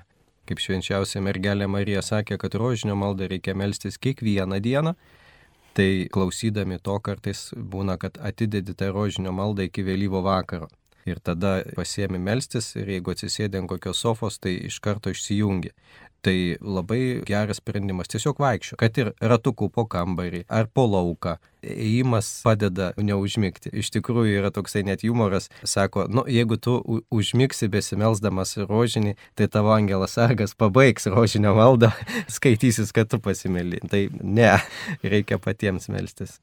kaip 0.50 0.58
švenčiausia 0.58 1.22
mergelė 1.22 1.68
Marija 1.70 2.02
sakė, 2.02 2.34
kad 2.42 2.56
rožinio 2.58 2.96
maldą 2.98 3.28
reikia 3.30 3.54
melstis 3.54 4.00
kiekvieną 4.02 4.58
dieną, 4.58 4.96
tai 5.78 6.08
klausydami 6.10 6.80
to 6.82 6.96
kartais 6.98 7.52
būna, 7.54 7.94
kad 8.02 8.18
atidedi 8.18 8.74
tą 8.74 8.90
rožinio 8.90 9.30
maldą 9.30 9.68
iki 9.68 9.86
vėlyvo 9.86 10.24
vakaro. 10.26 10.66
Ir 11.06 11.22
tada 11.22 11.60
pasiemi 11.76 12.18
melstis 12.20 12.74
ir 12.76 12.90
jeigu 12.96 13.14
atsisėdė 13.14 13.62
ant 13.62 13.70
kokios 13.70 14.02
sofos, 14.02 14.40
tai 14.42 14.56
iš 14.66 14.80
karto 14.82 15.14
išsijungi. 15.14 15.70
Tai 16.20 16.56
labai 16.60 17.22
geras 17.24 17.62
sprendimas 17.62 18.10
tiesiog 18.12 18.40
vaikščio, 18.42 18.76
kad 18.80 18.98
ir 19.00 19.14
ratukų 19.24 19.70
po 19.72 19.86
kambarį 19.88 20.42
ar 20.52 20.66
po 20.68 20.84
lauką. 20.84 21.38
Ėjimas 21.64 22.28
padeda 22.44 22.90
neužmigti. 23.00 23.72
Iš 23.80 23.88
tikrųjų 23.94 24.38
yra 24.40 24.50
toksai 24.52 24.82
net 24.84 25.04
humoras, 25.04 25.48
sako, 25.64 26.06
nu, 26.12 26.24
jeigu 26.28 26.56
tu 26.60 26.76
užmigsi 27.12 27.68
besimelsdamas 27.72 28.56
rožinį, 28.68 29.14
tai 29.36 29.48
tavo 29.52 29.72
angelas 29.72 30.16
sargas 30.16 30.52
pabaigs 30.56 31.08
rožinio 31.08 31.54
maldą, 31.56 31.92
skaitysis, 32.36 32.92
kad 32.96 33.08
tu 33.12 33.20
pasimeli. 33.20 33.80
Tai 33.88 34.02
ne, 34.20 34.52
reikia 35.00 35.40
patiems 35.40 35.88
melstis. 35.92 36.36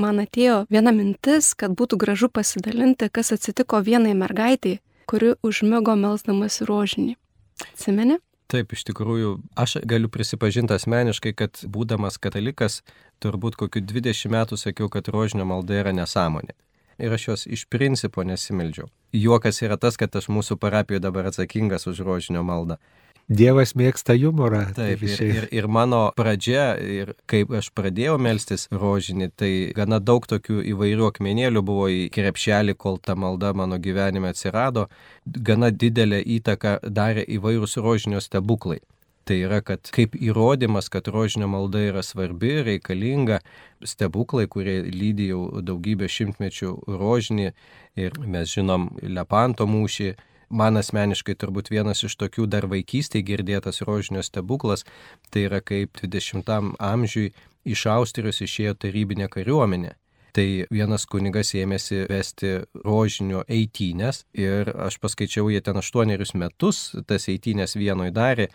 Man 0.00 0.20
atėjo 0.24 0.64
viena 0.72 0.92
mintis, 0.92 1.54
kad 1.56 1.72
būtų 1.76 2.00
gražu 2.04 2.28
pasidalinti, 2.28 3.08
kas 3.08 3.32
atsitiko 3.36 3.80
vienai 3.84 4.12
mergaitai, 4.16 4.78
kuri 5.08 5.34
užmygo 5.44 5.96
melsdamas 5.96 6.60
rožinį. 6.68 7.16
Atsimeni? 7.64 8.20
Taip, 8.46 8.70
iš 8.76 8.84
tikrųjų, 8.86 9.30
aš 9.58 9.80
galiu 9.90 10.08
prisipažinti 10.12 10.76
asmeniškai, 10.76 11.32
kad 11.34 11.64
būdamas 11.66 12.18
katalikas, 12.22 12.84
turbūt 13.18 13.58
kokiu 13.58 13.82
20 13.82 14.30
metų 14.30 14.58
sakiau, 14.60 14.86
kad 14.92 15.10
rožinio 15.10 15.48
malda 15.48 15.80
yra 15.80 15.94
nesąmonė. 15.96 16.54
Ir 17.02 17.12
aš 17.12 17.26
jos 17.26 17.42
iš 17.50 17.66
principo 17.68 18.22
nesimeldžiau. 18.24 18.86
Juokas 19.12 19.58
yra 19.66 19.76
tas, 19.76 19.98
kad 19.98 20.14
aš 20.16 20.30
mūsų 20.32 20.56
parapijoje 20.62 21.02
dabar 21.04 21.26
atsakingas 21.28 21.88
už 21.90 22.04
rožinio 22.06 22.44
maldą. 22.46 22.78
Dievas 23.26 23.72
mėgsta 23.74 24.14
humorą. 24.14 24.60
Taip, 24.76 25.00
ir, 25.02 25.20
ir, 25.26 25.46
ir 25.50 25.66
mano 25.66 26.12
pradžia, 26.14 26.76
ir 26.78 27.08
kaip 27.26 27.50
aš 27.58 27.72
pradėjau 27.74 28.20
melstis 28.22 28.68
rožinį, 28.70 29.30
tai 29.34 29.50
gana 29.74 29.98
daug 29.98 30.28
tokių 30.30 30.60
įvairių 30.70 31.08
akmenėlių 31.10 31.62
buvo 31.66 31.88
į 31.90 32.04
krepšelį, 32.14 32.76
kol 32.78 33.00
ta 33.02 33.16
malda 33.18 33.50
mano 33.50 33.80
gyvenime 33.82 34.30
atsirado. 34.30 34.86
Gana 35.26 35.72
didelę 35.74 36.20
įtaką 36.36 36.76
darė 36.86 37.26
įvairūs 37.26 37.74
rožinio 37.82 38.22
stebuklai. 38.22 38.78
Tai 39.26 39.40
yra, 39.42 39.58
kad 39.58 39.90
kaip 39.90 40.14
įrodymas, 40.14 40.86
kad 40.86 41.10
rožinio 41.10 41.48
malda 41.50 41.82
yra 41.82 42.04
svarbi, 42.06 42.60
reikalinga, 42.62 43.40
stebuklai, 43.82 44.46
kurie 44.46 44.76
lydi 44.86 45.32
jau 45.32 45.64
daugybę 45.66 46.06
šimtmečių 46.06 46.76
rožinį 46.86 47.50
ir 47.98 48.22
mes 48.22 48.54
žinom 48.54 48.92
Lepanto 49.02 49.66
mūšį, 49.66 50.12
Man 50.48 50.78
asmeniškai 50.78 51.34
turbūt 51.34 51.72
vienas 51.72 52.04
iš 52.06 52.14
tokių 52.20 52.46
dar 52.46 52.68
vaikystėje 52.70 53.26
girdėtas 53.26 53.82
rožinio 53.82 54.22
stebuklas, 54.22 54.84
tai 55.30 55.48
yra 55.48 55.58
kaip 55.58 55.98
20-am 55.98 56.76
amžiui 56.78 57.32
iš 57.66 57.86
Austrijos 57.90 58.38
išėjo 58.46 58.76
tarybinė 58.78 59.26
kariuomenė. 59.32 59.96
Tai 60.36 60.46
vienas 60.70 61.06
kunigas 61.08 61.54
ėmėsi 61.56 62.04
vesti 62.10 62.52
rožinio 62.84 63.42
eitynės 63.48 64.22
ir 64.36 64.70
aš 64.86 65.00
paskaičiau, 65.02 65.48
jie 65.50 65.62
ten 65.64 65.80
aštuonerius 65.80 66.34
metus 66.36 66.92
tas 67.08 67.26
eitynės 67.32 67.74
vienoj 67.80 68.12
darė 68.14 68.50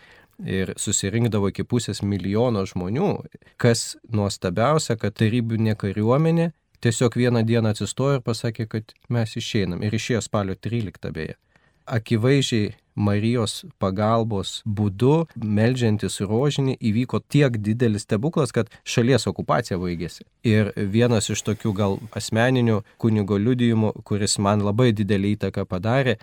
ir 0.46 0.72
susirinkdavo 0.78 1.50
iki 1.50 1.66
pusės 1.66 2.00
milijono 2.06 2.64
žmonių. 2.70 3.12
Kas 3.60 3.98
nuostabiausia, 4.08 4.96
kad 4.96 5.18
tarybinė 5.18 5.74
kariuomenė 5.76 6.52
tiesiog 6.80 7.18
vieną 7.18 7.44
dieną 7.44 7.74
atsistojo 7.74 8.20
ir 8.20 8.26
pasakė, 8.26 8.70
kad 8.70 8.94
mes 9.10 9.36
išeinam. 9.36 9.82
Ir 9.82 9.98
išėjo 9.98 10.22
spalio 10.24 10.54
13 10.56 11.10
beje 11.12 11.41
akivaizdžiai 11.86 12.72
Marijos 12.92 13.62
pagalbos 13.80 14.60
būdu, 14.68 15.26
melžiantis 15.40 16.20
rožinį, 16.20 16.76
įvyko 16.76 17.22
tiek 17.24 17.56
didelis 17.56 18.04
stebuklas, 18.04 18.52
kad 18.52 18.68
šalies 18.84 19.24
okupacija 19.30 19.78
baigėsi. 19.80 20.26
Ir 20.44 20.74
vienas 20.76 21.30
iš 21.32 21.40
tokių 21.46 21.72
gal 21.72 21.98
asmeninių 22.12 22.82
kunigo 23.00 23.40
liudijimų, 23.40 23.94
kuris 24.04 24.36
man 24.38 24.60
labai 24.60 24.90
didelį 24.92 25.38
įtaką 25.38 25.64
padarė, 25.64 26.18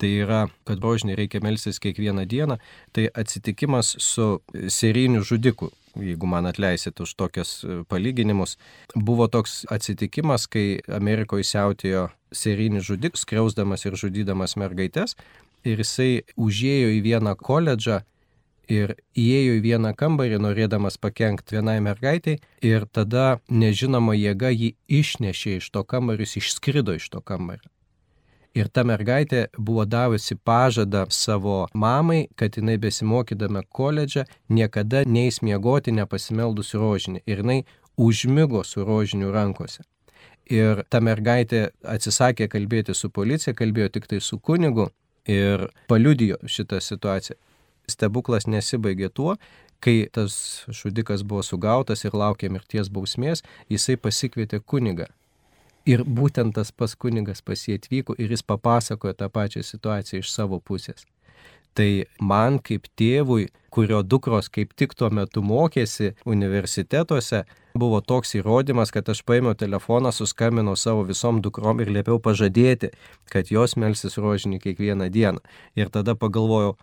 tai 0.00 0.14
yra, 0.24 0.46
kad 0.64 0.80
rožinį 0.80 1.20
reikia 1.20 1.44
melsis 1.44 1.78
kiekvieną 1.78 2.24
dieną, 2.24 2.58
tai 2.96 3.10
atsitikimas 3.12 3.94
su 4.00 4.38
serijiniu 4.52 5.22
žudiku 5.22 5.70
jeigu 6.00 6.26
man 6.26 6.46
atleisit 6.46 7.00
už 7.00 7.14
tokius 7.18 7.64
e, 7.64 7.82
palyginimus, 7.88 8.56
buvo 8.94 9.28
toks 9.28 9.64
atsitikimas, 9.72 10.46
kai 10.50 10.80
Amerikoje 10.88 11.46
siautėjo 11.50 12.08
serijinis 12.34 12.88
žudikas, 12.88 13.24
skriausdamas 13.26 13.86
ir 13.86 13.98
žudydamas 13.98 14.56
mergaitės, 14.60 15.16
ir 15.64 15.80
jisai 15.80 16.24
užėjo 16.36 16.90
į 16.98 17.04
vieną 17.04 17.36
koledžą 17.40 18.02
ir 18.70 18.94
įėjo 19.18 19.58
į 19.58 19.62
vieną 19.64 19.92
kambarį, 19.98 20.40
norėdamas 20.40 20.96
pakengti 21.00 21.58
vienai 21.58 21.78
mergaitai, 21.84 22.38
ir 22.64 22.86
tada 22.86 23.38
nežinoma 23.48 24.16
jėga 24.16 24.52
jį 24.54 24.74
išnešė 24.88 25.58
iš 25.60 25.70
to 25.74 25.84
kambario, 25.84 26.24
jis 26.24 26.40
išskrido 26.42 26.96
iš 26.96 27.10
to 27.12 27.20
kambario. 27.20 27.73
Ir 28.54 28.68
ta 28.70 28.84
mergaitė 28.86 29.48
buvo 29.58 29.82
davusi 29.82 30.36
pažadą 30.38 31.08
savo 31.10 31.64
mamai, 31.74 32.28
kad 32.38 32.54
jinai 32.54 32.76
besimokydama 32.78 33.64
koledžą 33.66 34.22
niekada 34.48 35.02
neįs 35.02 35.40
miegoti 35.42 35.94
nepasimeldusi 35.96 36.78
rožinį. 36.78 37.22
Ir 37.26 37.42
jinai 37.42 37.64
užmygo 37.98 38.62
su 38.64 38.84
rožiniu 38.86 39.32
rankose. 39.34 39.82
Ir 40.46 40.84
ta 40.88 41.00
mergaitė 41.00 41.72
atsisakė 41.82 42.46
kalbėti 42.52 42.94
su 42.94 43.10
policija, 43.10 43.56
kalbėjo 43.58 43.88
tik 43.96 44.06
tai 44.06 44.20
su 44.20 44.38
kunigu 44.38 44.86
ir 45.26 45.66
paliudijo 45.90 46.38
šitą 46.46 46.78
situaciją. 46.78 47.40
Stebuklas 47.90 48.46
nesibaigė 48.46 49.10
tuo, 49.10 49.34
kai 49.82 50.06
tas 50.12 50.64
žudikas 50.70 51.26
buvo 51.26 51.42
sugautas 51.42 52.06
ir 52.06 52.14
laukė 52.14 52.52
mirties 52.54 52.88
bausmės, 52.88 53.42
jisai 53.68 53.98
pasikvietė 53.98 54.62
kunigą 54.62 55.10
Ir 55.84 56.04
būtent 56.04 56.54
tas 56.56 56.70
pas 56.72 56.94
kunigas 56.96 57.42
pas 57.44 57.60
jį 57.68 57.76
atvyko 57.78 58.16
ir 58.18 58.30
jis 58.32 58.42
papasakojo 58.46 59.12
tą 59.18 59.28
pačią 59.28 59.62
situaciją 59.62 60.22
iš 60.22 60.30
savo 60.32 60.60
pusės. 60.60 61.04
Tai 61.74 62.06
man 62.22 62.60
kaip 62.62 62.86
tėvui, 62.96 63.48
kurio 63.74 64.00
dukros 64.06 64.48
kaip 64.48 64.72
tik 64.78 64.94
tuo 64.94 65.10
metu 65.10 65.42
mokėsi 65.42 66.12
universitetuose, 66.24 67.42
buvo 67.74 67.98
toks 68.00 68.36
įrodymas, 68.38 68.92
kad 68.94 69.10
aš 69.10 69.24
paėmiau 69.26 69.56
telefoną, 69.58 70.12
suskambinau 70.14 70.76
savo 70.78 71.02
visom 71.08 71.42
dukrom 71.42 71.82
ir 71.82 71.90
liepiau 71.96 72.20
pažadėti, 72.22 72.92
kad 73.30 73.50
jos 73.50 73.74
melsis 73.76 74.16
rožinį 74.22 74.60
kiekvieną 74.62 75.10
dieną. 75.10 75.42
Ir 75.74 75.90
tada 75.90 76.14
pagalvojau, 76.14 76.76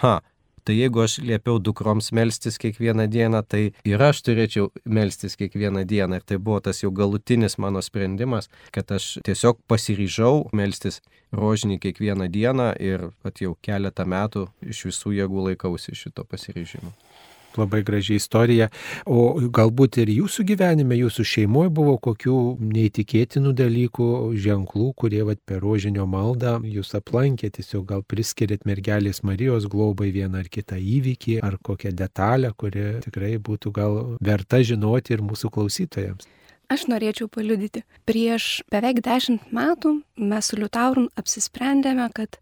ha, 0.00 0.20
Tai 0.66 0.74
jeigu 0.74 1.02
aš 1.04 1.20
liepiau 1.22 1.60
dukroms 1.62 2.10
melstis 2.16 2.58
kiekvieną 2.58 3.06
dieną, 3.06 3.44
tai 3.46 3.62
ir 3.86 4.02
aš 4.02 4.24
turėčiau 4.26 4.72
melstis 4.82 5.38
kiekvieną 5.38 5.84
dieną. 5.86 6.18
Ir 6.18 6.26
tai 6.26 6.40
buvo 6.42 6.58
tas 6.66 6.82
jau 6.82 6.90
galutinis 6.90 7.54
mano 7.62 7.82
sprendimas, 7.86 8.50
kad 8.74 8.90
aš 8.98 9.20
tiesiog 9.26 9.62
pasiryžau 9.70 10.48
melstis 10.58 11.02
rožinį 11.30 11.78
kiekvieną 11.86 12.26
dieną 12.34 12.72
ir 12.82 13.10
pat 13.22 13.44
jau 13.46 13.54
keletą 13.62 14.10
metų 14.10 14.48
iš 14.66 14.88
visų 14.90 15.14
jėgų 15.20 15.50
laikausi 15.50 15.94
šito 15.94 16.26
pasiryžimo 16.26 16.94
labai 17.60 17.82
graži 17.86 18.18
istorija. 18.20 18.68
O 19.06 19.36
galbūt 19.40 20.00
ir 20.02 20.12
jūsų 20.14 20.46
gyvenime, 20.52 20.98
jūsų 21.00 21.26
šeimoje 21.32 21.72
buvo 21.76 21.96
kokių 22.02 22.38
neįtikėtinų 22.60 23.54
dalykų, 23.56 24.08
ženklų, 24.46 24.92
kurie 25.00 25.22
vat, 25.28 25.42
per 25.46 25.62
rožinio 25.64 26.06
maldą 26.10 26.58
jūs 26.64 26.94
aplankė, 26.98 27.50
tiesiog 27.58 27.86
gal 27.90 28.06
priskirėt 28.06 28.66
mergelės 28.68 29.22
Marijos 29.26 29.68
globai 29.70 30.12
vieną 30.14 30.44
ar 30.44 30.50
kitą 30.52 30.78
įvykį, 30.80 31.40
ar 31.46 31.58
kokią 31.62 31.92
detalę, 31.96 32.52
kuri 32.56 32.96
tikrai 33.04 33.36
būtų 33.42 33.74
gal 33.76 34.00
verta 34.20 34.62
žinoti 34.62 35.16
ir 35.16 35.24
mūsų 35.26 35.52
klausytojams. 35.54 36.26
Aš 36.66 36.88
norėčiau 36.90 37.28
paliudyti. 37.30 37.84
Prieš 38.10 38.64
beveik 38.74 38.98
dešimt 39.06 39.52
metų 39.54 40.00
mes 40.18 40.48
su 40.50 40.58
Liutaurun 40.58 41.06
apsisprendėme, 41.20 42.08
kad 42.14 42.40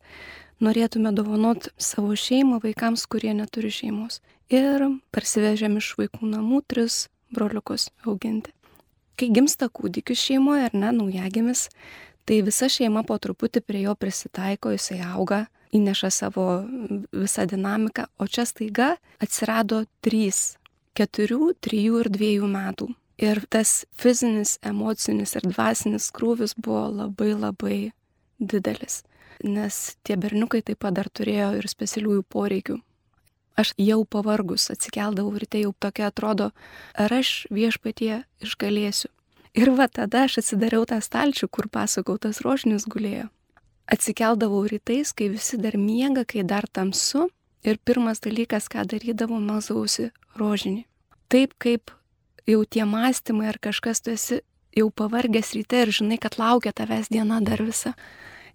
norėtume 0.64 1.12
dovanot 1.12 1.68
savo 1.76 2.16
šeimą 2.16 2.62
vaikams, 2.62 3.04
kurie 3.11 3.35
neturi 3.37 3.73
šeimos 3.75 4.23
ir 4.52 4.84
parsivežėm 5.14 5.78
iš 5.80 5.94
vaikų 5.98 6.28
namų 6.28 6.62
tris 6.68 7.08
broliukus 7.34 7.90
auginti. 8.06 8.52
Kai 9.14 9.30
gimsta 9.30 9.68
kūdikis 9.70 10.18
šeimoje 10.18 10.68
ar 10.68 10.74
ne, 10.74 10.90
naujagimis, 10.92 11.68
tai 12.26 12.40
visa 12.42 12.68
šeima 12.68 13.04
po 13.06 13.18
truputį 13.18 13.62
prie 13.62 13.84
jo 13.84 13.94
prisitaiko, 13.94 14.72
jisai 14.74 15.00
auga, 15.06 15.44
įneša 15.74 16.10
savo 16.10 16.46
visą 17.12 17.46
dinamiką, 17.50 18.08
o 18.18 18.26
čia 18.26 18.46
staiga 18.46 18.94
atsirado 19.22 19.84
trys- 20.02 20.56
keturių, 20.98 21.54
trijų 21.62 22.00
ir 22.04 22.10
dviejų 22.10 22.50
metų. 22.50 22.94
Ir 23.18 23.44
tas 23.50 23.84
fizinis, 23.94 24.58
emocinis 24.62 25.36
ir 25.36 25.42
dvasinis 25.42 26.10
krūvis 26.10 26.54
buvo 26.58 26.90
labai 26.90 27.34
labai 27.34 27.92
didelis, 28.40 29.04
nes 29.42 29.96
tie 30.02 30.16
berniukai 30.16 30.62
taip 30.62 30.80
pat 30.80 30.94
dar 30.94 31.06
turėjo 31.06 31.54
ir 31.58 31.70
specialiųjų 31.70 32.24
poreikių 32.28 32.80
aš 33.56 33.73
jau 33.78 34.04
pavargus 34.04 34.70
atsikeldavau 34.73 35.38
ryte 35.38 35.61
jau 35.62 35.73
tokia 35.78 36.08
atrodo, 36.11 36.50
ar 36.94 37.12
aš 37.12 37.46
viešpatie 37.54 38.25
išgalėsiu. 38.44 39.11
Ir 39.54 39.70
va 39.78 39.87
tada 39.87 40.25
aš 40.26 40.40
atsidariau 40.42 40.82
tą 40.90 40.99
stalčių, 40.99 41.46
kur 41.46 41.70
pasakau, 41.70 42.18
tas 42.18 42.42
rožinis 42.42 42.88
gulėjo. 42.90 43.28
Atsikeldavau 43.87 44.64
rytais, 44.66 45.12
kai 45.14 45.28
visi 45.30 45.61
dar 45.61 45.76
miega, 45.78 46.25
kai 46.26 46.42
dar 46.42 46.66
tamsu. 46.66 47.28
Ir 47.64 47.78
pirmas 47.78 48.20
dalykas, 48.20 48.66
ką 48.68 48.82
darydavau, 48.90 49.38
melzausi 49.40 50.11
rožinį. 50.37 50.84
Taip 51.32 51.54
kaip 51.62 51.94
jau 52.50 52.64
tie 52.66 52.84
mąstymai 52.84 53.46
ar 53.52 53.58
kažkas 53.62 54.02
tu 54.04 54.12
esi 54.12 54.42
jau 54.75 54.90
pavargęs 54.90 55.54
ryte 55.54 55.80
ir 55.87 55.92
žinai, 55.94 56.18
kad 56.20 56.37
laukia 56.37 56.75
tavęs 56.75 57.08
diena 57.14 57.38
dar 57.40 57.62
visa. 57.62 57.94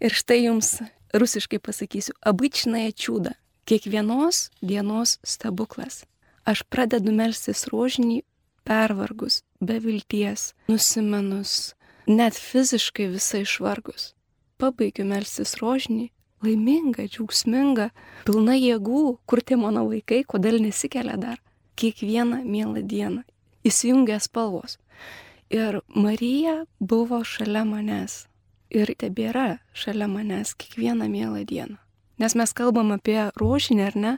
Ir 0.04 0.14
štai 0.14 0.44
jums 0.44 0.82
rusiškai 1.16 1.58
pasakysiu, 1.64 2.14
abičinai 2.22 2.92
čiūda 2.92 3.34
kiekvienos 3.70 4.50
dienos 4.62 5.20
stebuklas. 5.24 6.06
Aš 6.50 6.64
pradedu 6.74 7.14
melstis 7.14 7.68
rožinį 7.70 8.24
pervargus, 8.66 9.44
be 9.62 9.78
vilties, 9.84 10.54
nusimenus, 10.70 11.76
net 12.10 12.34
fiziškai 12.34 13.12
visai 13.14 13.44
išvargus. 13.46 14.14
Pabaigiu 14.58 15.06
melstis 15.06 15.54
rožinį, 15.62 16.08
laiminga, 16.42 17.06
džiaugsminga, 17.06 17.92
pilna 18.26 18.56
jėgų, 18.58 19.04
kur 19.30 19.42
tie 19.46 19.58
mano 19.62 19.86
vaikai, 19.92 20.24
kodėl 20.26 20.58
nesikelia 20.64 21.20
dar. 21.22 21.38
Kiekvieną 21.80 22.42
mielą 22.44 22.82
dieną 22.84 23.22
įsijungia 23.70 24.18
spalvos. 24.20 24.80
Ir 25.54 25.80
Marija 25.94 26.64
buvo 26.80 27.22
šalia 27.26 27.64
manęs. 27.70 28.26
Ir 28.70 28.92
tebėra 28.98 29.62
šalia 29.74 30.10
manęs 30.10 30.56
kiekvieną 30.58 31.08
mielą 31.10 31.46
dieną. 31.46 31.78
Nes 32.20 32.36
mes 32.36 32.52
kalbam 32.52 32.92
apie 32.92 33.30
rožinį, 33.40 33.84
ar 33.88 33.96
ne? 33.96 34.14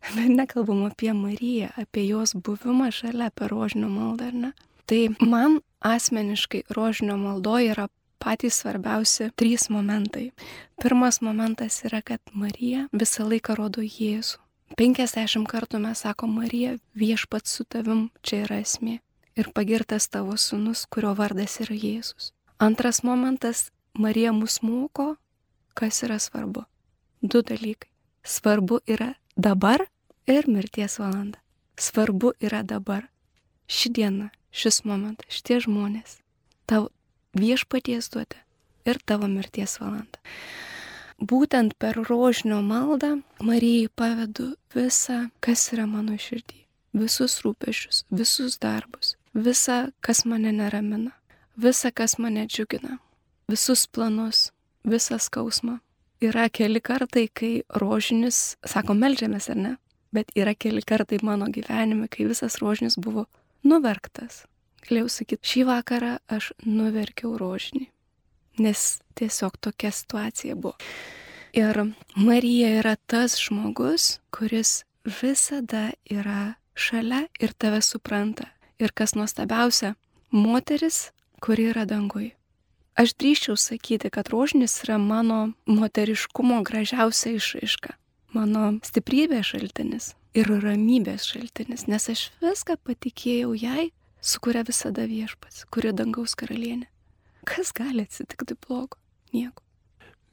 Bet 0.16 0.28
nekalbam 0.28 0.84
apie 0.84 1.12
Mariją, 1.16 1.70
apie 1.80 2.04
jos 2.08 2.34
buvimą 2.36 2.90
šalia 2.92 3.30
per 3.32 3.52
rožinio 3.52 3.88
maldą, 3.88 4.28
ar 4.28 4.36
ne? 4.36 4.50
Tai 4.84 5.00
man 5.24 5.60
asmeniškai 5.80 6.66
rožinio 6.76 7.16
maldoje 7.16 7.72
yra 7.72 7.86
patys 8.20 8.58
svarbiausi 8.60 9.30
trys 9.40 9.70
momentai. 9.72 10.30
Pirmas 10.82 11.20
momentas 11.24 11.80
yra, 11.88 12.02
kad 12.04 12.20
Marija 12.32 12.88
visą 12.92 13.24
laiką 13.28 13.56
rodo 13.56 13.84
Jėzų. 13.84 14.40
50 14.76 15.48
kartų 15.48 15.80
mes 15.82 16.04
sakom, 16.04 16.34
Marija, 16.36 16.76
viešpat 16.94 17.48
su 17.48 17.64
tavim, 17.64 18.10
čia 18.22 18.44
yra 18.44 18.60
esmė. 18.60 18.98
Ir 19.40 19.48
pagirtas 19.56 20.10
tavo 20.12 20.36
sunus, 20.36 20.84
kurio 20.92 21.14
vardas 21.16 21.56
yra 21.64 21.74
Jėzus. 21.74 22.34
Antras 22.60 23.00
momentas, 23.02 23.70
Marija 23.96 24.34
mus 24.36 24.60
moko, 24.62 25.14
kas 25.74 26.02
yra 26.04 26.20
svarbu 26.20 26.66
du 27.22 27.42
dalykai. 27.42 27.90
Svarbu 28.24 28.80
yra 28.86 29.14
dabar 29.36 29.86
ir 30.26 30.48
mirties 30.48 30.98
valanda. 30.98 31.38
Svarbu 31.76 32.32
yra 32.40 32.62
dabar. 32.62 33.06
Ši 33.68 33.88
diena, 33.94 34.30
šis 34.52 34.84
momentas, 34.84 35.30
šitie 35.30 35.60
žmonės. 35.64 36.18
Tavo 36.66 36.90
viešpaties 37.38 38.10
duoti 38.12 38.40
ir 38.84 38.98
tavo 39.06 39.28
mirties 39.30 39.78
valanda. 39.80 40.20
Būtent 41.20 41.76
per 41.78 41.98
rožinio 42.08 42.62
maldą 42.64 43.18
Marijai 43.44 43.90
pavedu 43.94 44.54
visą, 44.74 45.28
kas 45.44 45.68
yra 45.74 45.84
mano 45.86 46.16
širdį. 46.16 46.56
Visus 46.96 47.36
rūpešius, 47.44 48.04
visus 48.10 48.56
darbus, 48.58 49.14
visą, 49.34 49.92
kas 50.02 50.24
mane 50.26 50.50
neramina, 50.56 51.12
visą, 51.54 51.92
kas 51.94 52.16
mane 52.18 52.48
džiugina, 52.48 52.96
visus 53.52 53.84
planus, 53.86 54.48
visą 54.82 55.20
skausmą, 55.22 55.78
yra 56.20 56.48
keli 56.52 56.80
kartai, 56.80 57.28
kai 57.32 57.52
rožinis, 57.80 58.56
sako, 58.66 58.94
melžiamės 58.98 59.50
ar 59.52 59.60
ne, 59.60 59.72
bet 60.14 60.32
yra 60.38 60.54
keli 60.54 60.82
kartai 60.86 61.20
mano 61.26 61.48
gyvenime, 61.52 62.08
kai 62.10 62.28
visas 62.28 62.60
rožinis 62.62 62.98
buvo 63.00 63.26
nuverktas. 63.66 64.44
Galėjau 64.86 65.10
sakyti, 65.12 65.48
šį 65.52 65.64
vakarą 65.68 66.12
aš 66.32 66.52
nuverkiau 66.64 67.34
rožinį, 67.40 67.86
nes 68.64 68.84
tiesiog 69.18 69.58
tokia 69.60 69.92
situacija 69.94 70.56
buvo. 70.56 70.76
Ir 71.52 71.82
Marija 72.14 72.70
yra 72.78 72.94
tas 73.10 73.34
žmogus, 73.40 74.20
kuris 74.30 74.84
visada 75.04 75.90
yra 76.06 76.54
šalia 76.74 77.26
ir 77.42 77.52
tave 77.58 77.82
supranta. 77.82 78.46
Ir 78.80 78.94
kas 78.96 79.16
nuostabiausia, 79.18 79.94
moteris, 80.32 81.10
kuri 81.42 81.68
yra 81.72 81.84
dangui. 81.84 82.30
Aš 82.98 83.14
drįščiau 83.14 83.56
sakyti, 83.56 84.10
kad 84.10 84.28
rožinis 84.32 84.74
yra 84.84 84.98
mano 84.98 85.52
moteriškumo 85.66 86.62
gražiausia 86.66 87.36
išraiška, 87.38 87.94
mano 88.34 88.72
stiprybės 88.86 89.52
šaltinis 89.52 90.12
ir 90.34 90.50
ramybės 90.50 91.28
šaltinis, 91.30 91.86
nes 91.90 92.10
aš 92.12 92.26
viską 92.42 92.78
patikėjau 92.86 93.54
jai, 93.58 93.90
su 94.20 94.42
kuria 94.42 94.66
visada 94.66 95.06
viešpats, 95.10 95.64
kuri 95.70 95.94
dangaus 95.96 96.36
karalienė. 96.38 96.90
Kas 97.48 97.72
gali 97.72 98.04
atsitikti 98.04 98.58
blogo? 98.66 98.98
Nieko 99.32 99.62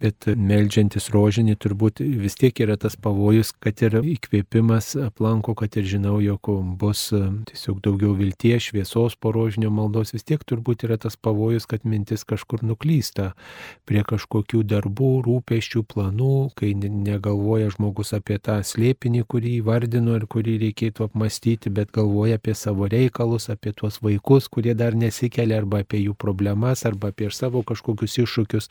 bet 0.01 0.27
melžiantis 0.37 1.09
rožinį 1.13 1.55
turbūt 1.57 2.03
vis 2.21 2.37
tiek 2.37 2.59
yra 2.61 2.75
tas 2.77 2.93
pavojus, 3.01 3.49
kad 3.63 3.81
ir 3.81 3.97
įkvėpimas 3.97 4.91
aplanko, 5.07 5.55
kad 5.57 5.73
ir 5.79 5.87
žinau, 5.89 6.19
jog 6.21 6.51
bus 6.77 7.07
tiesiog 7.49 7.79
daugiau 7.85 8.13
vilties, 8.17 8.69
šviesos 8.69 9.17
po 9.17 9.31
rožinio 9.33 9.71
maldos, 9.73 10.13
vis 10.13 10.25
tiek 10.27 10.43
turbūt 10.45 10.85
yra 10.85 10.99
tas 11.01 11.17
pavojus, 11.17 11.65
kad 11.69 11.85
mintis 11.89 12.25
kažkur 12.29 12.61
nuklysta 12.67 13.31
prie 13.89 14.03
kažkokių 14.05 14.61
darbų, 14.69 15.09
rūpeščių, 15.25 15.83
planų, 15.89 16.35
kai 16.57 16.75
negalvoja 16.77 17.71
žmogus 17.73 18.13
apie 18.17 18.37
tą 18.37 18.59
slėpinį, 18.61 19.25
kurį 19.25 19.55
įvardino 19.63 20.19
ir 20.19 20.27
kurį 20.29 20.59
reikėtų 20.67 21.07
apmastyti, 21.09 21.73
bet 21.73 21.89
galvoja 21.95 22.37
apie 22.37 22.53
savo 22.53 22.85
reikalus, 22.91 23.49
apie 23.49 23.73
tuos 23.73 23.97
vaikus, 24.05 24.45
kurie 24.53 24.77
dar 24.77 24.93
nesikelia, 24.93 25.63
arba 25.63 25.81
apie 25.81 26.03
jų 26.05 26.13
problemas, 26.13 26.85
arba 26.85 27.09
apie 27.09 27.31
savo 27.33 27.65
kažkokius 27.65 28.21
iššūkius, 28.21 28.69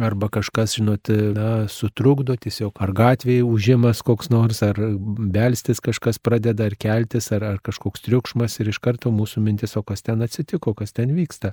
arba 0.00 0.26
kažkokius 0.26 0.39
kažkas, 0.40 0.74
žinot, 0.78 1.10
na, 1.36 1.68
sutrukdo 1.70 2.34
tiesiog, 2.40 2.74
ar 2.80 2.92
gatvėje 2.96 3.44
užimas 3.46 4.02
koks 4.06 4.32
nors, 4.32 4.62
ar 4.66 4.78
belstis 4.80 5.82
kažkas 5.84 6.18
pradeda, 6.22 6.70
ar 6.70 6.76
keltis, 6.80 7.30
ar, 7.36 7.44
ar 7.54 7.60
kažkoks 7.64 8.04
triukšmas 8.08 8.58
ir 8.60 8.72
iš 8.72 8.80
karto 8.82 9.12
mūsų 9.14 9.44
mintis, 9.44 9.76
o 9.78 9.84
kas 9.86 10.04
ten 10.06 10.24
atsitiko, 10.24 10.74
kas 10.76 10.96
ten 10.96 11.12
vyksta. 11.16 11.52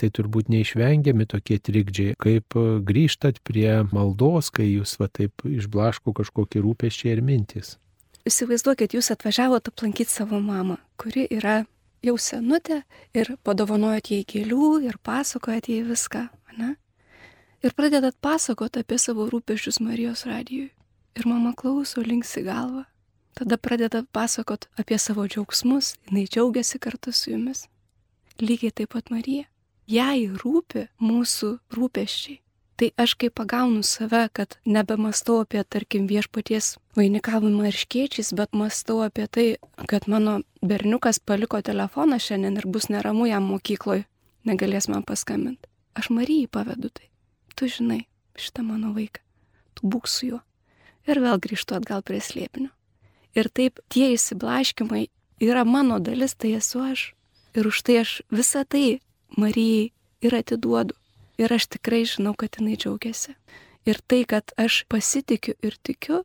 Tai 0.00 0.10
turbūt 0.14 0.50
neišvengiami 0.52 1.28
tokie 1.30 1.60
trikdžiai, 1.62 2.18
kaip 2.20 2.58
grįžtat 2.84 3.40
prie 3.46 3.84
maldos, 3.94 4.50
kai 4.54 4.68
jūs 4.72 4.98
va 5.00 5.08
taip 5.08 5.46
išblaško 5.48 6.14
kažkokie 6.20 6.62
rūpeščiai 6.64 7.14
ir 7.16 7.24
mintis. 7.24 7.76
Įsivaizduokit, 8.24 8.96
jūs 8.96 9.12
atvažiavote 9.12 9.70
aplankyti 9.72 10.10
savo 10.10 10.40
mamą, 10.40 10.78
kuri 11.00 11.26
yra 11.28 11.62
jau 12.04 12.16
senutė 12.20 12.82
ir 13.16 13.34
padovanojot 13.44 14.10
jai 14.12 14.22
gėlių 14.28 14.70
ir 14.88 14.96
pasakojat 15.04 15.68
jai 15.68 15.82
viską, 15.84 16.28
ne? 16.58 16.74
Ir 17.64 17.76
pradedat 17.76 18.16
pasakoti 18.20 18.84
apie 18.84 18.98
savo 18.98 19.28
rūpešius 19.32 19.80
Marijos 19.80 20.24
radijui. 20.28 20.72
Ir 21.14 21.30
mama 21.30 21.54
klauso, 21.56 22.02
linksi 22.02 22.42
galvą 22.42 22.84
tada 23.34 23.56
pradeda 23.56 24.02
pasakot 24.12 24.66
apie 24.78 24.98
savo 24.98 25.26
džiaugsmus, 25.26 25.94
jinai 26.06 26.26
džiaugiasi 26.26 26.78
kartu 26.78 27.12
su 27.12 27.30
jumis. 27.30 27.66
Lygiai 28.40 28.70
taip 28.70 28.94
pat 28.94 29.10
Marija. 29.10 29.44
Jai 29.86 30.26
rūpi 30.42 30.88
mūsų 31.02 31.50
rūpeščiai. 31.76 32.40
Tai 32.74 32.88
aš 32.98 33.14
kai 33.14 33.30
pagaunu 33.30 33.84
save, 33.86 34.24
kad 34.34 34.56
nebemastau 34.66 35.44
apie, 35.44 35.62
tarkim, 35.62 36.08
viešpaties 36.10 36.72
vainikavimą 36.98 37.68
ir 37.68 37.78
škiečiais, 37.78 38.32
bet 38.34 38.50
mastau 38.58 38.98
apie 39.04 39.28
tai, 39.30 39.46
kad 39.86 40.08
mano 40.10 40.40
berniukas 40.62 41.22
paliko 41.22 41.62
telefoną 41.62 42.18
šiandien 42.18 42.58
ir 42.58 42.66
bus 42.66 42.90
neramu 42.90 43.30
jam 43.30 43.46
mokykloje, 43.52 44.08
negalės 44.50 44.90
man 44.90 45.06
paskambinti. 45.06 45.70
Aš 45.94 46.10
Marijai 46.10 46.50
pavedu 46.50 46.90
tai. 46.90 47.13
Tu 47.54 47.68
žinai, 47.70 48.04
šitą 48.36 48.64
mano 48.66 48.92
vaiką. 48.94 49.22
Tu 49.74 49.88
būk 49.90 50.08
su 50.10 50.30
juo. 50.32 50.40
Ir 51.06 51.20
vėl 51.20 51.38
grįžtu 51.38 51.76
atgal 51.76 52.02
prie 52.02 52.20
slėpinio. 52.22 52.70
Ir 53.34 53.50
taip 53.50 53.80
tie 53.90 54.12
įsiblaškimai 54.14 55.08
yra 55.42 55.64
mano 55.66 55.98
dalis, 55.98 56.34
tai 56.34 56.54
esu 56.58 56.82
aš. 56.82 57.12
Ir 57.54 57.66
už 57.70 57.82
tai 57.86 58.00
aš 58.02 58.22
visą 58.30 58.64
tai 58.66 59.00
Marijai 59.36 59.90
ir 60.22 60.34
atiduodu. 60.34 60.94
Ir 61.38 61.50
aš 61.50 61.66
tikrai 61.74 62.04
žinau, 62.06 62.34
kad 62.38 62.58
jinai 62.58 62.76
džiaugiasi. 62.78 63.34
Ir 63.84 63.98
tai, 64.06 64.22
kad 64.24 64.54
aš 64.56 64.84
pasitikiu 64.88 65.56
ir 65.62 65.74
tikiu, 65.82 66.22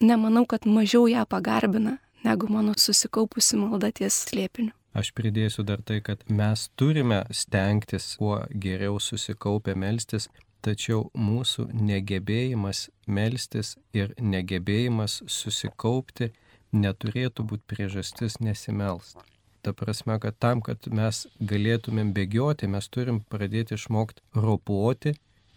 nemanau, 0.00 0.46
kad 0.48 0.64
mažiau 0.66 1.04
ją 1.08 1.26
pagarbina, 1.28 1.98
negu 2.24 2.48
mano 2.50 2.72
susikaupusi 2.76 3.60
malda 3.60 3.92
ties 3.92 4.16
slėpiniu. 4.24 4.72
Aš 4.96 5.12
pridėsiu 5.12 5.62
dar 5.68 5.82
tai, 5.84 6.00
kad 6.00 6.24
mes 6.32 6.70
turime 6.80 7.20
stengtis 7.30 8.14
kuo 8.16 8.40
geriau 8.48 8.96
susikaupę 8.96 9.74
melstis, 9.76 10.30
tačiau 10.66 11.06
mūsų 11.14 11.68
negebėjimas 11.72 12.88
melstis 13.06 13.76
ir 13.94 14.12
negebėjimas 14.18 15.20
susikaupti 15.30 16.32
neturėtų 16.74 17.46
būti 17.52 17.64
priežastis 17.70 18.40
nesimelst. 18.42 19.18
Ta 19.62 19.72
prasme, 19.74 20.18
kad 20.22 20.36
tam, 20.38 20.60
kad 20.62 20.86
mes 20.86 21.24
galėtumėm 21.52 22.12
bėgioti, 22.14 22.68
mes 22.70 22.86
turim 22.88 23.22
pradėti 23.30 23.74
išmokti 23.74 24.22
ropoti, 24.34 25.16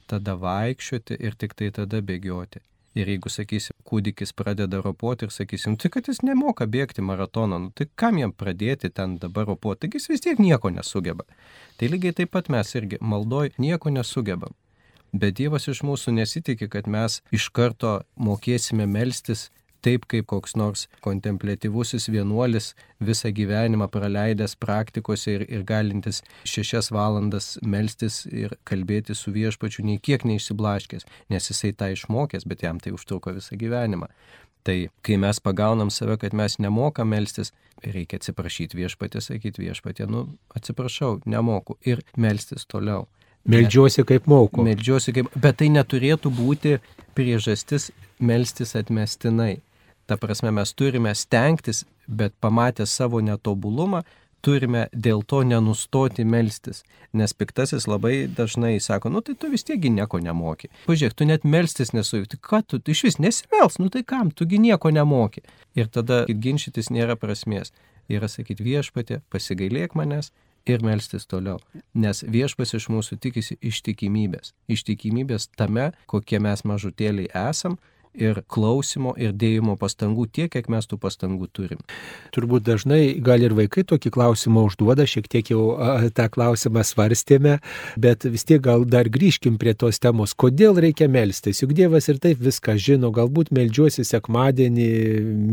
tada 0.10 0.34
vaikščioti 0.39 1.19
ir 1.19 1.38
tik 1.38 1.54
tai 1.58 1.69
tada 1.76 2.02
bėgioti. 2.02 2.63
Ir 2.98 3.12
jeigu, 3.12 3.30
sakysim, 3.30 3.76
kūdikis 3.86 4.34
pradeda 4.34 4.80
ropoti 4.82 5.28
ir 5.28 5.34
sakysim, 5.34 5.76
tai 5.78 5.91
kad 5.93 6.10
jis 6.10 6.24
nemoka 6.26 6.65
bėgti 6.65 7.06
maratoną, 7.06 7.60
nu, 7.65 7.69
tai 7.78 7.86
kam 8.02 8.17
jam 8.17 8.34
pradėti 8.34 8.89
ten 8.89 9.19
dabar 9.22 9.45
ropoti, 9.52 9.86
taigi 9.86 10.02
jis 10.02 10.10
vis 10.10 10.26
tiek 10.26 10.41
nieko 10.41 10.74
nesugeba. 10.74 11.28
Tai 11.78 11.91
lygiai 11.93 12.17
taip 12.17 12.34
pat 12.34 12.50
mes 12.50 12.74
irgi 12.76 12.98
maldoj 13.13 13.54
nieko 13.62 13.93
nesugebam. 13.93 14.58
Bet 15.13 15.39
Dievas 15.39 15.65
iš 15.72 15.82
mūsų 15.86 16.13
nesitikė, 16.19 16.67
kad 16.69 16.88
mes 16.88 17.22
iš 17.34 17.50
karto 17.50 18.02
mokėsime 18.15 18.86
melstis 18.86 19.50
taip 19.86 20.06
kaip 20.12 20.28
koks 20.30 20.56
nors 20.60 20.88
kontemplatyvusis 21.04 22.10
vienuolis 22.12 22.74
visą 23.04 23.32
gyvenimą 23.36 23.88
praleidęs 23.91 24.58
praktikose 24.60 25.38
ir, 25.38 25.45
ir 25.48 25.63
galintis 25.67 26.22
šešias 26.43 26.91
valandas 26.91 27.54
melstis 27.63 28.26
ir 28.28 28.58
kalbėti 28.67 29.15
su 29.15 29.32
viešpačiu, 29.36 29.86
nei 29.88 30.02
kiek 30.04 30.26
neišsiblaškęs, 30.28 31.08
nes 31.32 31.50
jisai 31.52 31.72
tą 31.80 31.93
išmokęs, 31.95 32.48
bet 32.50 32.65
jam 32.67 32.82
tai 32.84 32.93
užtruko 32.95 33.34
visą 33.38 33.60
gyvenimą. 33.60 34.12
Tai 34.67 34.78
kai 35.08 35.15
mes 35.17 35.39
pagaunam 35.39 35.89
save, 35.89 36.17
kad 36.19 36.36
mes 36.36 36.58
nemokam 36.60 37.08
melstis, 37.13 37.54
reikia 37.80 38.19
atsiprašyti 38.19 38.78
viešpatį, 38.78 39.22
sakyti 39.24 39.63
viešpatį, 39.63 40.10
nu 40.12 40.26
atsiprašau, 40.56 41.22
nemoku 41.26 41.80
ir 41.88 42.04
melstis 42.19 42.67
toliau. 42.67 43.08
Meldžiuosi 43.45 44.04
kaip 44.04 44.28
moku. 44.28 44.63
Meldžiuosi 44.63 45.13
kaip, 45.15 45.32
bet 45.36 45.60
tai 45.62 45.69
neturėtų 45.73 46.32
būti 46.34 46.78
priežastis 47.17 47.89
melstis 48.19 48.75
atmestinai. 48.75 49.60
Ta 50.10 50.17
prasme, 50.17 50.52
mes 50.52 50.73
turime 50.73 51.13
stengtis, 51.15 51.86
bet 52.08 52.34
pamatę 52.41 52.86
savo 52.89 53.21
netobulumą, 53.21 54.02
turime 54.41 54.88
dėl 54.93 55.21
to 55.28 55.41
nenustoti 55.43 56.25
melstis. 56.25 56.84
Nes 57.13 57.34
piktasis 57.36 57.88
labai 57.89 58.28
dažnai 58.38 58.80
sako, 58.82 59.12
nu 59.13 59.21
tai 59.21 59.36
tu 59.36 59.49
vis 59.52 59.65
tiekgi 59.67 59.91
nieko 59.93 60.21
nemoki. 60.23 60.71
Pažiūrėk, 60.88 61.15
tu 61.15 61.28
net 61.30 61.45
melstis 61.45 61.93
nesu, 61.93 62.23
tai 62.30 62.39
ką 62.49 62.62
tu, 62.65 62.80
tu 62.80 62.95
iš 62.95 63.06
vis 63.08 63.19
nesimels, 63.19 63.80
nu 63.80 63.89
tai 63.93 64.04
kam, 64.08 64.32
tugi 64.32 64.62
nieko 64.62 64.91
nemoki. 64.95 65.43
Ir 65.78 65.91
tada 65.91 66.23
ginčytis 66.30 66.91
nėra 66.93 67.19
prasmės. 67.19 67.73
Yra 68.10 68.30
sakyti 68.32 68.65
viešpatė, 68.65 69.21
pasigailėk 69.30 69.93
manęs 69.97 70.32
ir 70.65 70.84
melstis 70.86 71.28
toliau. 71.30 71.60
Nes 71.93 72.24
viešpas 72.24 72.74
iš 72.78 72.89
mūsų 72.91 73.19
tikisi 73.24 73.58
ištikimybės. 73.62 74.54
Ištikimybės 74.72 75.50
tame, 75.58 75.91
kokie 76.08 76.39
mes 76.43 76.65
mažutėliai 76.67 77.32
esam 77.50 77.78
ir 78.19 78.41
klausimo 78.51 79.13
ir 79.17 79.34
dėjimo 79.34 79.75
pastangų 79.79 80.27
tiek, 80.34 80.51
kiek 80.53 80.69
mes 80.71 80.88
tų 80.89 80.99
pastangų 81.01 81.49
turim. 81.55 81.82
Turbūt 82.36 82.65
dažnai 82.67 83.19
gal 83.23 83.41
ir 83.43 83.55
vaikai 83.58 83.86
tokį 83.88 84.12
klausimą 84.15 84.65
užduoda, 84.69 85.08
šiek 85.10 85.29
tiek 85.32 85.51
jau 85.53 85.63
tą 86.15 86.27
klausimą 86.32 86.84
svarstėme, 86.86 87.58
bet 87.99 88.27
vis 88.29 88.45
tiek 88.47 88.62
gal 88.63 88.86
dar 88.89 89.10
grįžkim 89.10 89.58
prie 89.62 89.73
tos 89.77 90.01
temos, 90.03 90.36
kodėl 90.38 90.79
reikia 90.82 91.10
melstis. 91.12 91.63
Juk 91.63 91.73
Dievas 91.77 92.10
ir 92.12 92.19
taip 92.21 92.41
viską 92.43 92.75
žino, 92.79 93.13
galbūt 93.15 93.53
melžiuosi 93.55 94.05
sekmadienį 94.08 94.89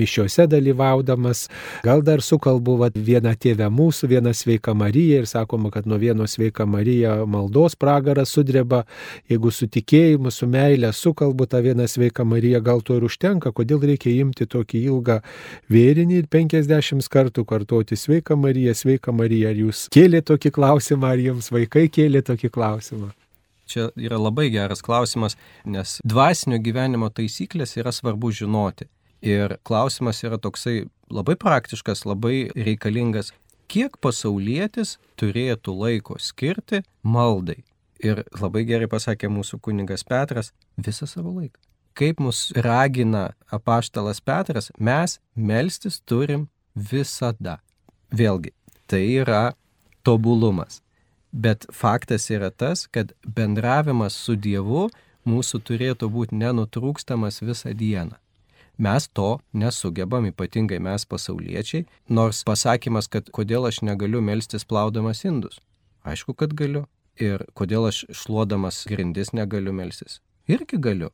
mišiuose 0.01 0.49
dalyvaudamas, 0.51 1.47
gal 1.87 2.03
dar 2.07 2.23
sukalbu 2.25 2.79
vat, 2.83 2.97
vieną 2.97 3.35
tėvę 3.39 3.69
mūsų, 3.73 4.11
vieną 4.17 4.35
sveiką 4.37 4.75
Mariją 4.77 5.23
ir 5.23 5.31
sakoma, 5.31 5.71
kad 5.75 5.87
nuo 5.87 5.99
vieno 6.03 6.27
sveiką 6.29 6.67
Mariją 6.69 7.19
maldos 7.31 7.77
pragaras 7.79 8.33
sudreba, 8.35 8.85
jeigu 9.31 9.53
su 9.55 9.69
tikėjimu, 9.71 10.33
su 10.35 10.49
meilė 10.51 10.93
sukalbu 10.97 11.47
tą 11.51 11.63
vieną 11.65 11.87
sveiką 11.91 12.27
Mariją 12.27 12.56
Marija 12.57 12.61
gal 12.61 12.81
to 12.83 12.97
ir 12.97 13.05
užtenka, 13.05 13.53
kodėl 13.53 13.81
reikia 13.81 14.11
imti 14.23 14.47
tokį 14.47 14.81
ilgą 14.89 15.21
vėrinį 15.69 16.23
ir 16.23 16.27
50 16.29 17.09
kartų 17.09 17.45
kartoti 17.45 17.97
sveika 17.97 18.37
Marija, 18.37 18.75
sveika 18.75 19.13
Marija. 19.13 19.51
Ar 19.51 19.57
jūs 19.57 19.89
kėlė 19.93 20.23
tokį 20.23 20.53
klausimą, 20.53 21.13
ar 21.13 21.19
jums 21.19 21.51
vaikai 21.53 21.89
kėlė 21.89 22.23
tokį 22.23 22.51
klausimą? 22.51 23.13
Čia 23.67 23.91
yra 23.97 24.19
labai 24.19 24.49
geras 24.51 24.81
klausimas, 24.81 25.37
nes 25.65 26.01
dvasinio 26.05 26.59
gyvenimo 26.63 27.11
taisyklės 27.11 27.77
yra 27.77 27.93
svarbu 27.93 28.31
žinoti. 28.31 28.87
Ir 29.23 29.59
klausimas 29.65 30.23
yra 30.23 30.39
toksai 30.39 30.87
labai 31.11 31.37
praktiškas, 31.37 32.07
labai 32.07 32.51
reikalingas. 32.55 33.33
Kiek 33.67 33.99
pasaulietis 33.99 34.99
turėtų 35.19 35.75
laiko 35.75 36.17
skirti 36.23 36.85
maldai? 37.03 37.65
Ir 38.05 38.23
labai 38.39 38.63
gerai 38.69 38.87
pasakė 38.87 39.33
mūsų 39.33 39.59
kunigas 39.59 40.07
Petras, 40.07 40.53
visą 40.79 41.09
savo 41.11 41.33
laiką 41.35 41.66
kaip 41.97 42.21
mus 42.21 42.51
ragina 42.57 43.31
apaštalas 43.51 44.21
Petras, 44.21 44.71
mes 44.79 45.19
melstis 45.35 46.01
turim 46.05 46.49
visada. 46.77 47.59
Vėlgi, 48.13 48.53
tai 48.87 49.03
yra 49.23 49.55
tobulumas. 50.07 50.83
Bet 51.33 51.67
faktas 51.73 52.29
yra 52.31 52.51
tas, 52.51 52.87
kad 52.87 53.13
bendravimas 53.27 54.15
su 54.15 54.37
Dievu 54.37 54.87
mūsų 55.27 55.61
turėtų 55.67 56.09
būti 56.13 56.39
nenutrūkstamas 56.39 57.43
visą 57.43 57.75
dieną. 57.75 58.17
Mes 58.79 59.09
to 59.09 59.39
nesugebam, 59.57 60.29
ypatingai 60.29 60.79
mes 60.85 61.07
pasauliečiai, 61.09 61.87
nors 62.09 62.43
pasakymas, 62.45 63.09
kad 63.09 63.31
kodėl 63.33 63.69
aš 63.69 63.81
negaliu 63.89 64.21
melstis 64.21 64.69
plaudamas 64.69 65.25
indus. 65.25 65.61
Aišku, 66.05 66.37
kad 66.37 66.53
galiu. 66.55 66.85
Ir 67.17 67.47
kodėl 67.57 67.89
aš 67.89 68.05
šluodamas 68.13 68.83
grindis 68.85 69.33
negaliu 69.33 69.73
melstis. 69.73 70.21
Irgi 70.47 70.77
galiu. 70.77 71.09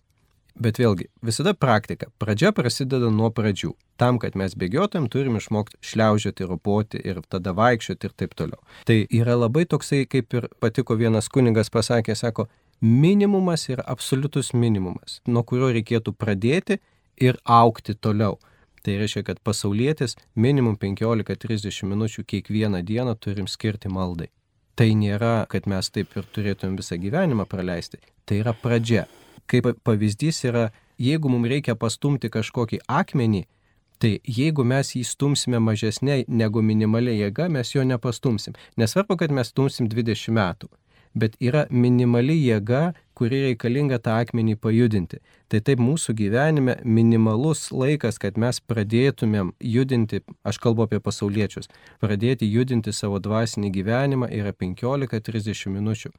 Bet 0.52 0.76
vėlgi, 0.76 1.08
visada 1.24 1.54
praktika. 1.56 2.10
Pradžia 2.20 2.52
prasideda 2.52 3.08
nuo 3.10 3.30
pradžių. 3.32 3.72
Tam, 3.96 4.18
kad 4.20 4.36
mes 4.36 4.54
bėgiotam, 4.58 5.08
turim 5.08 5.38
išmokti 5.38 5.78
šliaužioti, 5.80 6.46
ropoti 6.48 7.00
ir 7.00 7.22
tada 7.28 7.54
vaikščioti 7.56 8.08
ir 8.08 8.14
taip 8.16 8.34
toliau. 8.36 8.60
Tai 8.88 8.98
yra 9.08 9.38
labai 9.38 9.64
toksai, 9.64 10.04
kaip 10.04 10.34
ir 10.36 10.48
patiko 10.60 10.98
vienas 11.00 11.30
kunigas 11.32 11.72
pasakė, 11.72 12.16
sako, 12.18 12.48
minimumas 12.82 13.68
yra 13.72 13.86
absoliutus 13.86 14.52
minimumas, 14.52 15.20
nuo 15.26 15.44
kurio 15.46 15.72
reikėtų 15.72 16.12
pradėti 16.18 16.80
ir 17.16 17.40
aukti 17.44 17.94
toliau. 17.94 18.38
Tai 18.82 18.98
reiškia, 18.98 19.22
kad 19.22 19.40
pasaulietis 19.46 20.16
minimum 20.34 20.76
15-30 20.76 21.86
minučių 21.86 22.26
kiekvieną 22.26 22.82
dieną 22.82 23.14
turim 23.14 23.46
skirti 23.46 23.88
maldai. 23.88 24.28
Tai 24.74 24.88
nėra, 24.98 25.46
kad 25.48 25.68
mes 25.70 25.92
taip 25.94 26.16
ir 26.16 26.26
turėtum 26.34 26.76
visą 26.80 26.98
gyvenimą 26.98 27.46
praleisti. 27.46 28.02
Tai 28.26 28.40
yra 28.42 28.56
pradžia 28.56 29.06
kaip 29.50 29.68
pavyzdys 29.84 30.44
yra, 30.48 30.68
jeigu 30.98 31.30
mums 31.32 31.50
reikia 31.50 31.74
pastumti 31.78 32.30
kažkokį 32.32 32.82
akmenį, 32.88 33.44
tai 34.02 34.16
jeigu 34.26 34.64
mes 34.66 34.94
jį 34.96 35.04
stumsime 35.06 35.60
mažesnė 35.62 36.24
negu 36.28 36.62
minimaliai 36.62 37.20
jėga, 37.20 37.48
mes 37.52 37.74
jo 37.74 37.84
nepastumsim. 37.86 38.56
Nesvarbu, 38.80 39.16
kad 39.20 39.34
mes 39.34 39.52
stumsim 39.52 39.88
20 39.90 40.34
metų, 40.34 40.70
bet 41.14 41.36
yra 41.40 41.66
minimali 41.70 42.36
jėga, 42.40 42.92
kuri 43.18 43.42
reikalinga 43.46 43.98
tą 44.02 44.16
akmenį 44.22 44.56
pajudinti. 44.62 45.20
Tai 45.52 45.60
taip 45.60 45.82
mūsų 45.84 46.14
gyvenime 46.18 46.78
minimalus 46.84 47.68
laikas, 47.72 48.18
kad 48.22 48.38
mes 48.40 48.60
pradėtumėm 48.60 49.52
judinti, 49.60 50.22
aš 50.48 50.58
kalbu 50.62 50.86
apie 50.86 51.02
pasauliečius, 51.04 51.68
pradėti 52.02 52.48
judinti 52.48 52.94
savo 52.96 53.20
dvasinį 53.22 53.70
gyvenimą 53.76 54.30
yra 54.32 54.54
15-30 54.56 55.76
minučių. 55.76 56.12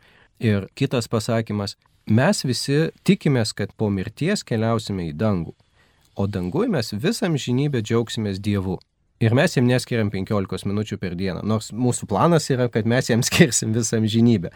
Ir 0.44 0.70
kitas 0.78 1.10
pasakymas, 1.10 1.76
mes 2.06 2.46
visi 2.46 2.88
tikimės, 3.04 3.54
kad 3.58 3.74
po 3.78 3.90
mirties 3.90 4.46
keliausime 4.46 5.10
į 5.10 5.18
dangų. 5.18 5.54
O 6.16 6.28
dangui 6.30 6.68
mes 6.70 6.94
visam 6.94 7.38
žinybę 7.42 7.82
džiaugsimės 7.82 8.42
Dievu. 8.44 8.78
Ir 9.24 9.34
mes 9.38 9.54
jam 9.56 9.68
neskiriam 9.70 10.10
15 10.12 10.66
minučių 10.68 10.98
per 11.00 11.14
dieną, 11.16 11.44
nors 11.48 11.70
mūsų 11.72 12.10
planas 12.12 12.50
yra, 12.52 12.66
kad 12.70 12.88
mes 12.90 13.08
jam 13.08 13.22
skirsim 13.24 13.72
visam 13.76 14.04
žinybę. 14.10 14.52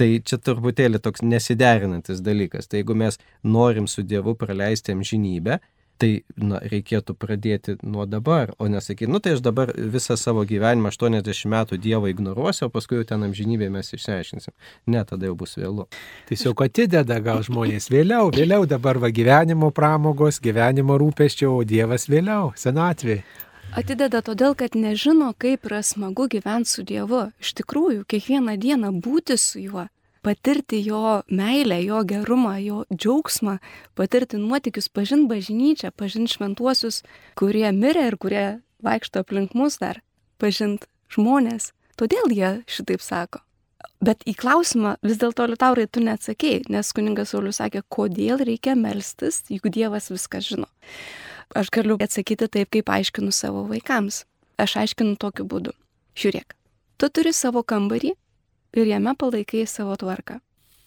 Tai 0.00 0.08
čia 0.24 0.38
truputėlį 0.40 1.02
toks 1.04 1.20
nesiderinantis 1.26 2.22
dalykas. 2.24 2.70
Tai 2.70 2.80
jeigu 2.80 2.96
mes 2.96 3.20
norim 3.44 3.88
su 3.90 4.00
Dievu 4.06 4.32
praleisti 4.38 4.94
amžinybę, 4.96 5.58
tai 6.00 6.10
na, 6.40 6.60
reikėtų 6.64 7.14
pradėti 7.20 7.74
nuo 7.84 8.06
dabar, 8.08 8.54
o 8.56 8.68
nesakyti, 8.72 9.10
nu 9.10 9.20
tai 9.20 9.34
aš 9.36 9.42
dabar 9.44 9.72
visą 9.76 10.16
savo 10.16 10.46
gyvenimą 10.48 10.92
80 10.94 11.50
metų 11.52 11.76
Dievą 11.84 12.08
ignoruosiu, 12.12 12.70
o 12.70 12.72
paskui 12.72 13.00
jau 13.00 13.08
ten 13.10 13.26
amžinybė 13.28 13.68
mes 13.74 13.92
išsiaiškinsim. 13.96 14.54
Ne, 14.94 15.04
tada 15.04 15.28
jau 15.28 15.36
bus 15.42 15.58
vėlu. 15.60 15.84
Tiesiog 16.30 16.64
atideda 16.64 17.20
gal 17.24 17.44
žmonės 17.44 17.90
vėliau, 17.92 18.32
vėliau 18.32 18.64
dabar 18.70 19.02
va 19.02 19.12
gyvenimo 19.12 19.68
pramogos, 19.76 20.40
gyvenimo 20.40 20.96
rūpeščio, 21.00 21.52
o 21.60 21.68
Dievas 21.68 22.08
vėliau, 22.08 22.54
senatvė. 22.56 23.20
Atideda 23.70 24.18
todėl, 24.26 24.56
kad 24.58 24.74
nežino, 24.74 25.28
kaip 25.38 25.68
yra 25.68 25.78
smagu 25.86 26.24
gyventi 26.30 26.72
su 26.72 26.82
Dievu. 26.82 27.28
Iš 27.38 27.52
tikrųjų, 27.60 28.02
kiekvieną 28.10 28.56
dieną 28.58 28.90
būti 28.98 29.36
su 29.38 29.62
juo, 29.62 29.84
patirti 30.26 30.80
jo 30.82 31.20
meilę, 31.30 31.78
jo 31.86 32.00
gerumą, 32.02 32.56
jo 32.58 32.80
džiaugsmą, 32.90 33.60
patirti 33.94 34.40
nuotikius, 34.42 34.90
pažinti 34.90 35.30
bažnyčią, 35.30 35.92
pažinti 35.94 36.34
šventuosius, 36.34 37.04
kurie 37.38 37.70
mirė 37.76 38.08
ir 38.10 38.18
kurie 38.18 38.44
vaikšto 38.82 39.22
aplink 39.22 39.54
mus 39.54 39.78
dar, 39.78 40.02
pažinti 40.42 40.90
žmonės. 41.14 41.70
Todėl 41.94 42.34
jie 42.34 42.52
šitaip 42.66 43.06
sako. 43.06 43.44
Bet 44.02 44.26
į 44.26 44.34
klausimą 44.34 44.96
vis 45.06 45.20
dėlto 45.20 45.46
Liutaurai 45.46 45.86
tu 45.86 46.02
neatsakėjai, 46.02 46.66
nes 46.74 46.90
kuningas 46.96 47.36
Saulis 47.36 47.62
sakė, 47.62 47.84
kodėl 47.86 48.42
reikia 48.42 48.74
melstis, 48.74 49.44
juk 49.52 49.70
Dievas 49.70 50.10
viską 50.10 50.42
žino. 50.42 50.72
Aš 51.54 51.70
galiu 51.74 51.96
atsakyti 51.98 52.46
taip, 52.48 52.70
kaip 52.70 52.90
aiškinu 52.90 53.32
savo 53.34 53.64
vaikams. 53.66 54.24
Aš 54.60 54.76
aiškinu 54.84 55.16
tokiu 55.18 55.46
būdu. 55.50 55.72
Žiūrėk, 56.20 56.54
tu 56.98 57.08
turi 57.08 57.32
savo 57.34 57.62
kambarį 57.62 58.12
ir 58.76 58.90
jame 58.90 59.14
palaikai 59.18 59.64
savo 59.66 59.96
tvarką. 59.98 60.38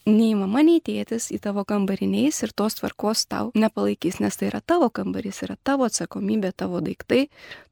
Nei 0.04 0.34
mama, 0.36 0.60
nei 0.68 0.82
tėtis 0.84 1.30
į 1.32 1.40
tavo 1.44 1.64
kambarį 1.68 2.10
neįs 2.12 2.42
ir 2.44 2.52
tos 2.52 2.76
tvarkos 2.76 3.24
tau 3.32 3.52
nepalaikys, 3.56 4.20
nes 4.20 4.36
tai 4.36 4.50
yra 4.50 4.60
tavo 4.60 4.90
kambarys, 4.92 5.40
yra 5.46 5.56
tavo 5.64 5.88
atsakomybė, 5.88 6.52
tavo 6.52 6.82
daiktai, 6.84 7.30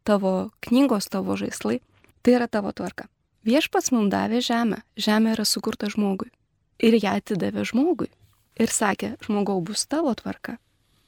tavo 0.07 0.51
knygos, 0.63 1.09
tavo 1.11 1.35
žaislai. 1.35 1.81
Tai 2.23 2.37
yra 2.37 2.47
tavo 2.47 2.71
tvarka. 2.71 3.09
Viešpats 3.43 3.91
mums 3.91 4.11
davė 4.13 4.39
žemę. 4.45 4.83
Žemė 4.95 5.35
yra 5.35 5.45
sukurta 5.49 5.89
žmogui. 5.89 6.29
Ir 6.79 6.95
ją 7.01 7.17
atidavė 7.19 7.65
žmogui. 7.67 8.11
Ir 8.61 8.71
sakė, 8.71 9.15
žmogau 9.25 9.57
bus 9.65 9.87
tavo 9.89 10.13
tvarka. 10.15 10.59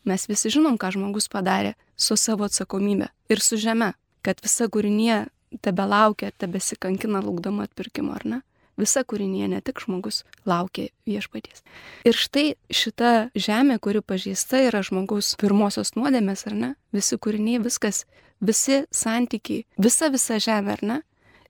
Mes 0.04 0.26
visi 0.28 0.52
žinom, 0.52 0.76
ką 0.80 0.92
žmogus 0.98 1.30
padarė 1.32 1.76
su 1.96 2.18
savo 2.20 2.48
atsakomybė 2.50 3.08
ir 3.32 3.42
su 3.44 3.60
žeme, 3.62 3.94
kad 4.24 4.42
visa 4.44 4.68
kūrinė 4.72 5.28
tebe 5.63 5.86
laukia, 5.88 6.32
tebe 6.38 6.60
sikankina 6.60 7.22
laukdama 7.24 7.68
atpirkimo, 7.68 8.16
ar 8.16 8.26
ne? 8.26 8.42
Visa 8.80 9.04
kūrinė, 9.06 9.46
ne 9.52 9.60
tik 9.62 9.84
žmogus, 9.84 10.24
laukia 10.50 10.88
viešpaties. 11.06 11.62
Ir 12.10 12.18
štai 12.18 12.56
šita 12.74 13.12
žemė, 13.38 13.78
kuri 13.78 14.02
pažįsta, 14.02 14.63
yra 14.68 14.82
žmogaus 14.84 15.36
pirmosios 15.39 15.94
nuodėmės, 15.94 16.48
ar 16.50 16.58
ne? 16.58 16.72
Visi 16.96 17.20
kūriniai, 17.22 17.62
viskas, 17.62 18.04
visi 18.42 18.82
santykiai, 18.89 19.68
visa 19.78 20.10
visa 20.10 20.42
žemė, 20.42 20.80
ar 20.80 20.84
ne? 20.89 21.00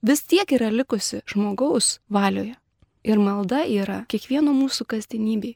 Vis 0.03 0.25
tiek 0.27 0.51
yra 0.51 0.67
likusi 0.67 1.21
žmogaus 1.31 2.01
valioje. 2.11 2.57
Ir 3.07 3.19
malda 3.23 3.63
yra 3.67 4.03
kiekvieno 4.11 4.51
mūsų 4.55 4.85
kasdienybei 4.91 5.55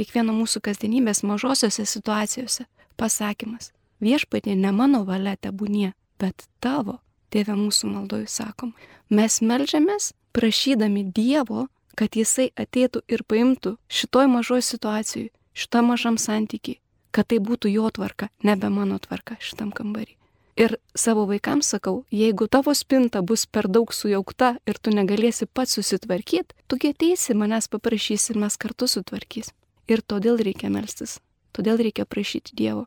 kiekvieno 0.00 0.32
mūsų 0.32 0.62
kasdienybės 0.64 1.20
mažosiose 1.28 1.84
situacijose 1.84 2.64
pasakymas. 3.00 3.70
Viešpatie 4.00 4.56
ne 4.56 4.72
mano 4.72 5.02
valia 5.04 5.36
tebūnie, 5.36 5.92
bet 6.20 6.46
tavo, 6.64 7.00
tėve 7.28 7.56
mūsų 7.58 7.90
maldoj 7.92 8.24
sakom. 8.32 8.72
Mes 9.12 9.40
melžiamės 9.44 10.14
prašydami 10.32 11.04
Dievo, 11.12 11.66
kad 11.98 12.16
Jisai 12.16 12.48
ateitų 12.56 13.02
ir 13.12 13.26
paimtų 13.28 13.74
šitoj 13.92 14.30
mažoj 14.32 14.64
situacijai, 14.64 15.28
šitam 15.52 15.92
mažam 15.92 16.16
santykiai, 16.16 16.80
kad 17.12 17.28
tai 17.28 17.42
būtų 17.44 17.74
jo 17.74 17.90
tvarka, 17.92 18.30
nebe 18.46 18.72
mano 18.72 18.96
tvarka 19.02 19.36
šitam 19.40 19.74
kambarį. 19.74 20.16
Ir 20.60 20.76
savo 20.96 21.26
vaikams 21.28 21.70
sakau, 21.72 22.02
jeigu 22.12 22.48
tavo 22.48 22.72
spinta 22.76 23.22
bus 23.24 23.46
per 23.46 23.68
daug 23.68 23.92
sujaukta 23.96 24.56
ir 24.68 24.80
tu 24.80 24.92
negalėsi 24.92 25.46
pats 25.46 25.76
susitvarkyti, 25.78 26.56
tu 26.68 26.76
ateisi 26.88 27.36
manęs 27.36 27.68
paprašysi 27.68 28.34
ir 28.34 28.40
mes 28.44 28.56
kartu 28.60 28.88
sutvarkysim. 28.88 29.59
Ir 29.90 30.04
todėl 30.06 30.38
reikia 30.38 30.70
melstis, 30.70 31.18
todėl 31.56 31.80
reikia 31.82 32.06
prašyti 32.06 32.54
Dievo. 32.54 32.86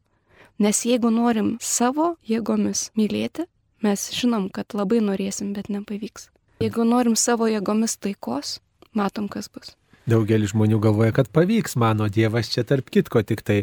Nes 0.63 0.83
jeigu 0.87 1.09
norim 1.11 1.57
savo 1.59 2.13
jėgomis 2.23 2.87
mylėti, 2.95 3.47
mes 3.83 4.05
žinom, 4.15 4.47
kad 4.53 4.71
labai 4.77 5.01
norėsim, 5.03 5.51
bet 5.57 5.67
nepavyks. 5.73 6.29
Jeigu 6.63 6.85
norim 6.87 7.17
savo 7.19 7.49
jėgomis 7.51 7.97
taikos, 7.99 8.61
matom, 8.95 9.27
kas 9.27 9.49
bus. 9.51 9.73
Daugelis 10.03 10.51
žmonių 10.51 10.81
galvoja, 10.83 11.13
kad 11.15 11.29
pavyks, 11.31 11.77
mano 11.79 12.09
Dievas 12.11 12.49
čia 12.51 12.65
tarp 12.67 12.89
kitko 12.91 13.21
tik 13.23 13.39
tai. 13.47 13.61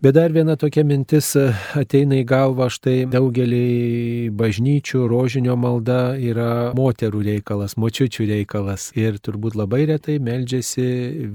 Bet 0.00 0.14
dar 0.16 0.32
viena 0.32 0.54
tokia 0.56 0.80
mintis 0.80 1.34
e, 1.36 1.50
ateina 1.76 2.16
į 2.22 2.24
galvą, 2.30 2.70
štai 2.72 3.02
daugelį 3.12 4.30
bažnyčių 4.32 5.02
rožinio 5.12 5.58
malda 5.60 6.14
yra 6.16 6.72
moterų 6.78 7.20
reikalas, 7.26 7.76
močiučių 7.76 8.30
reikalas. 8.30 8.88
Ir 8.96 9.20
turbūt 9.20 9.58
labai 9.60 9.82
retai 9.92 10.16
meldžiasi 10.24 10.88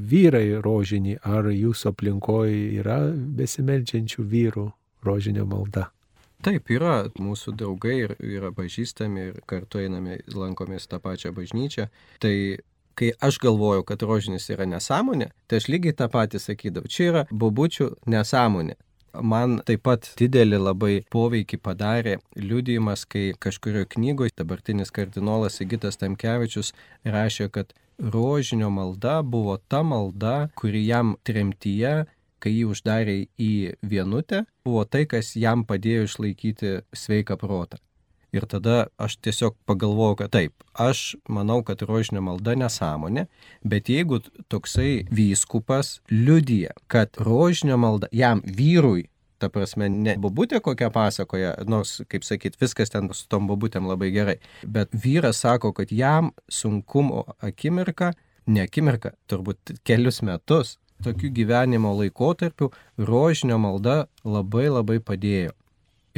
vyrai 0.09 0.57
rožinį. 0.65 1.19
Ar 1.29 1.51
jūsų 1.53 1.93
aplinkoje 1.93 2.81
yra 2.81 3.03
besimeldžiančių 3.13 4.25
vyrų 4.33 4.65
rožinio 5.05 5.45
malda? 5.45 5.91
Taip, 6.41 6.71
yra 6.73 7.03
mūsų 7.19 7.53
draugai 7.59 7.95
ir 7.99 8.15
yra 8.23 8.49
pažįstami 8.55 9.23
ir 9.27 9.39
kartu 9.45 9.83
einame, 9.83 10.21
lankomės 10.33 10.87
tą 10.89 10.97
pačią 11.03 11.35
bažnyčią. 11.35 11.89
Tai 12.23 12.33
kai 12.97 13.11
aš 13.21 13.39
galvoju, 13.43 13.85
kad 13.87 14.03
rožinis 14.03 14.49
yra 14.53 14.67
nesąmonė, 14.69 15.31
tai 15.47 15.61
aš 15.61 15.69
lygiai 15.71 15.95
tą 15.95 16.09
patį 16.11 16.41
sakydavau. 16.43 16.91
Čia 16.91 17.09
yra 17.11 17.25
bobučių 17.31 17.91
nesąmonė. 18.09 18.77
Man 19.25 19.57
taip 19.65 19.81
pat 19.87 20.11
didelį 20.19 20.59
labai 20.61 20.93
poveikį 21.09 21.57
padarė 21.65 22.19
liudijimas, 22.37 23.07
kai 23.09 23.31
kažkurioje 23.41 23.89
knygoje 23.95 24.35
dabartinis 24.37 24.93
kardinolas 24.93 25.57
Sigitas 25.57 25.97
Tamkevičius 25.97 26.75
rašė, 27.05 27.49
kad 27.49 27.73
rožinio 27.97 28.69
malda 28.69 29.19
buvo 29.25 29.57
ta 29.57 29.81
malda, 29.83 30.51
kuri 30.55 30.85
jam 30.85 31.15
tremtyje 31.25 32.05
kai 32.43 32.53
jį 32.55 32.65
uždarė 32.73 33.17
į 33.39 33.51
vienutę, 33.83 34.45
buvo 34.65 34.85
tai, 34.87 35.05
kas 35.11 35.35
jam 35.35 35.65
padėjo 35.67 36.07
išlaikyti 36.07 36.79
sveiką 36.95 37.37
protą. 37.39 37.79
Ir 38.35 38.45
tada 38.45 38.87
aš 39.01 39.17
tiesiog 39.25 39.55
pagalvojau, 39.65 40.19
kad 40.19 40.33
taip, 40.35 40.53
aš 40.77 41.15
manau, 41.29 41.63
kad 41.65 41.81
rožinio 41.81 42.21
malda 42.21 42.53
nesąmonė, 42.59 43.25
bet 43.65 43.89
jeigu 43.89 44.19
toksai 44.53 45.07
vyskupas 45.09 45.97
liudyja, 46.13 46.75
kad 46.87 47.17
rožinio 47.17 47.79
malda 47.81 48.09
jam 48.13 48.43
vyrui, 48.45 49.07
ta 49.41 49.49
prasme, 49.49 49.87
ne 49.89 50.13
bobutė 50.21 50.59
kokią 50.61 50.91
pasakoja, 50.93 51.55
nors, 51.65 51.99
kaip 52.11 52.27
sakyt, 52.27 52.59
viskas 52.61 52.93
ten 52.93 53.09
su 53.15 53.25
tom 53.31 53.47
bobutėm 53.49 53.87
labai 53.89 54.11
gerai, 54.13 54.37
bet 54.61 54.93
vyras 54.93 55.41
sako, 55.45 55.73
kad 55.73 55.93
jam 55.95 56.29
sunkumo 56.51 57.25
akimirka, 57.41 58.13
ne 58.45 58.67
akimirka, 58.67 59.15
turbūt 59.31 59.79
kelius 59.87 60.21
metus, 60.25 60.77
tokiu 61.03 61.31
gyvenimo 61.33 61.95
laikotarpiu 61.97 62.69
rožinio 62.97 63.57
malda 63.57 64.03
labai 64.23 64.67
labai 64.69 64.99
padėjo. 64.99 65.55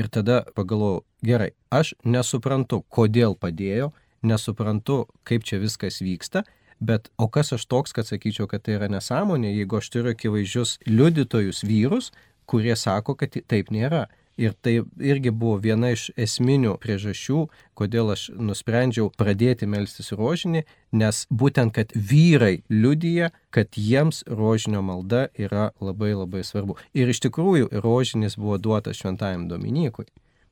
Ir 0.02 0.08
tada 0.10 0.40
pagalvojau, 0.58 1.04
gerai, 1.22 1.52
aš 1.70 1.92
nesuprantu, 2.02 2.80
kodėl 2.90 3.36
padėjo, 3.38 3.92
nesuprantu, 4.26 5.04
kaip 5.30 5.46
čia 5.46 5.60
viskas 5.62 6.00
vyksta, 6.02 6.42
bet 6.82 7.12
o 7.22 7.28
kas 7.30 7.54
aš 7.54 7.68
toks, 7.70 7.94
kad 7.94 8.10
sakyčiau, 8.10 8.48
kad 8.50 8.64
tai 8.66 8.80
yra 8.80 8.90
nesąmonė, 8.90 9.52
jeigu 9.54 9.78
aš 9.78 9.92
turiu 9.94 10.16
akivaizdžius 10.16 10.80
liudytojus 10.90 11.62
vyrus, 11.70 12.10
kurie 12.50 12.74
sako, 12.74 13.14
kad 13.20 13.38
taip 13.46 13.70
nėra. 13.70 14.08
Ir 14.38 14.54
tai 14.62 14.80
irgi 15.00 15.32
buvo 15.32 15.58
viena 15.62 15.91
iš 15.91 16.08
esminių 16.20 16.78
priežasčių, 16.82 17.41
kodėl 17.78 18.13
aš 18.13 18.30
nusprendžiau 18.36 19.12
pradėti 19.20 19.67
melstis 19.67 20.13
rožinį, 20.15 20.63
nes 20.98 21.26
būtent, 21.30 21.74
kad 21.76 21.91
vyrai 21.96 22.62
liudyja, 22.72 23.32
kad 23.52 23.76
jiems 23.76 24.24
rožinio 24.28 24.82
malda 24.86 25.28
yra 25.36 25.72
labai 25.84 26.13
labai 26.15 26.46
svarbu. 26.48 26.78
Ir 26.94 27.12
iš 27.12 27.22
tikrųjų 27.28 27.70
rožinis 27.84 28.39
buvo 28.39 28.58
duotas 28.58 29.02
šventajam 29.04 29.50
Dominikui. 29.52 30.08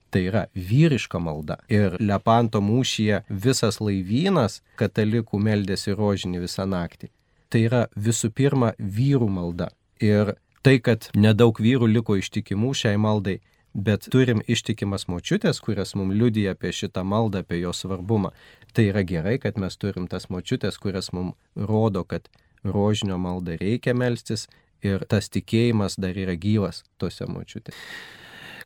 Tai 0.09 0.21
yra 0.25 0.47
vyriška 0.57 1.19
malda. 1.21 1.59
Ir 1.69 1.95
Lepanto 2.01 2.61
mūšyje 2.65 3.23
visas 3.29 3.77
laivynas 3.77 4.63
katalikų 4.81 5.37
meldėsi 5.37 5.93
rožinį 5.93 6.41
visą 6.47 6.65
naktį. 6.65 7.11
Tai 7.49 7.61
yra 7.65 7.83
visų 7.95 8.31
pirma 8.33 8.73
vyrų 8.77 9.29
malda. 9.29 9.69
Ir 10.01 10.33
tai, 10.65 10.79
kad 10.81 11.11
nedaug 11.15 11.61
vyrų 11.61 11.87
liko 11.89 12.17
ištikimų 12.17 12.73
šiai 12.81 12.97
maldai, 13.01 13.39
bet 13.85 14.07
turim 14.13 14.43
ištikimas 14.47 15.07
močiutės, 15.11 15.61
kurias 15.63 15.95
mums 15.97 16.17
liudija 16.19 16.55
apie 16.55 16.71
šitą 16.75 17.03
maldą, 17.07 17.43
apie 17.43 17.61
jo 17.61 17.73
svarbumą. 17.75 18.31
Tai 18.73 18.85
yra 18.91 19.03
gerai, 19.07 19.37
kad 19.41 19.57
mes 19.61 19.77
turim 19.81 20.07
tas 20.11 20.29
močiutės, 20.29 20.77
kurias 20.81 21.11
mums 21.15 21.35
rodo, 21.55 22.05
kad 22.05 22.29
rožinio 22.63 23.17
maldą 23.17 23.57
reikia 23.59 23.95
melstis 23.95 24.47
ir 24.85 25.03
tas 25.09 25.29
tikėjimas 25.31 25.99
dar 25.99 26.17
yra 26.17 26.35
gyvas 26.39 26.83
tose 26.99 27.27
močiutėse. 27.27 27.77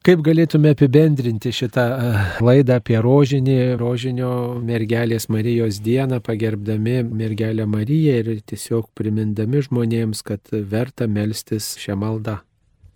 Kaip 0.04 0.20
galėtume 0.20 0.74
apibendrinti 0.74 1.54
šitą 1.56 1.84
laidą 2.44 2.76
apie 2.82 2.98
rožinį, 3.00 3.78
rožinio 3.80 4.32
mergelės 4.60 5.30
Marijos 5.32 5.78
dieną, 5.80 6.20
pagerbdami 6.26 6.98
mergelę 7.08 7.64
Mariją 7.72 8.18
ir 8.20 8.42
tiesiog 8.44 8.90
primindami 9.00 9.64
žmonėms, 9.64 10.26
kad 10.28 10.52
verta 10.52 11.08
melstis 11.08 11.78
šią 11.80 11.96
maldą? 12.02 12.42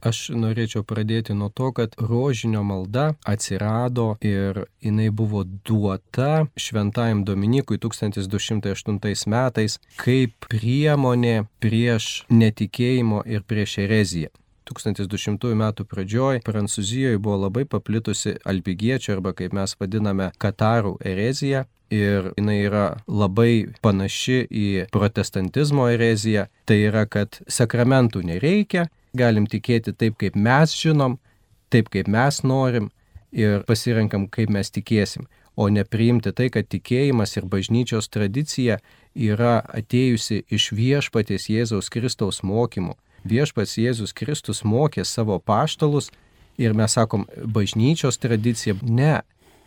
Aš 0.07 0.29
norėčiau 0.37 0.85
pradėti 0.87 1.35
nuo 1.35 1.49
to, 1.51 1.71
kad 1.75 1.95
rožinio 1.99 2.63
malda 2.63 3.09
atsirado 3.27 4.07
ir 4.23 4.63
jinai 4.83 5.09
buvo 5.09 5.43
duota 5.43 6.45
šventajam 6.55 7.25
Dominikui 7.27 7.79
1208 7.83 9.27
metais 9.33 9.79
kaip 9.99 10.47
priemonė 10.47 11.37
prieš 11.63 12.11
netikėjimo 12.31 13.23
ir 13.27 13.43
prieš 13.47 13.79
ereziją. 13.87 14.31
1200 14.67 15.55
metų 15.55 15.85
pradžioj 15.87 16.41
Prancūzijoje 16.47 17.19
buvo 17.23 17.39
labai 17.45 17.65
paplitusi 17.69 18.35
albigiečio 18.47 19.17
arba 19.17 19.33
kaip 19.37 19.55
mes 19.55 19.75
vadiname 19.79 20.31
katarų 20.41 20.97
erezija. 21.05 21.65
Ir 21.87 22.33
jinai 22.35 22.57
yra 22.65 22.87
labai 23.07 23.69
panaši 23.79 24.41
į 24.51 24.67
protestantizmo 24.91 25.85
ereziją. 25.87 26.49
Tai 26.67 26.75
yra, 26.89 27.05
kad 27.07 27.39
sakramentų 27.47 28.25
nereikia, 28.27 28.89
galim 29.15 29.47
tikėti 29.47 29.93
taip, 29.93 30.17
kaip 30.19 30.35
mes 30.35 30.73
žinom, 30.75 31.17
taip, 31.69 31.89
kaip 31.93 32.07
mes 32.07 32.43
norim 32.43 32.89
ir 33.31 33.63
pasirenkam, 33.67 34.27
kaip 34.31 34.49
mes 34.53 34.71
tikėsim, 34.71 35.27
o 35.57 35.67
nepriimti 35.73 36.31
tai, 36.37 36.49
kad 36.53 36.67
tikėjimas 36.69 37.35
ir 37.37 37.47
bažnyčios 37.49 38.09
tradicija 38.13 38.77
yra 39.15 39.59
atėjusi 39.73 40.43
iš 40.53 40.71
viešpaties 40.77 41.49
Jėzaus 41.49 41.89
Kristaus 41.89 42.43
mokymų. 42.45 42.95
Viešpats 43.27 43.77
Jėzus 43.81 44.13
Kristus 44.13 44.61
mokė 44.63 45.03
savo 45.05 45.39
paštalus 45.39 46.11
ir 46.57 46.75
mes 46.77 46.93
sakom, 46.93 47.25
bažnyčios 47.43 48.21
tradicija. 48.21 48.77
Ne, 48.83 49.21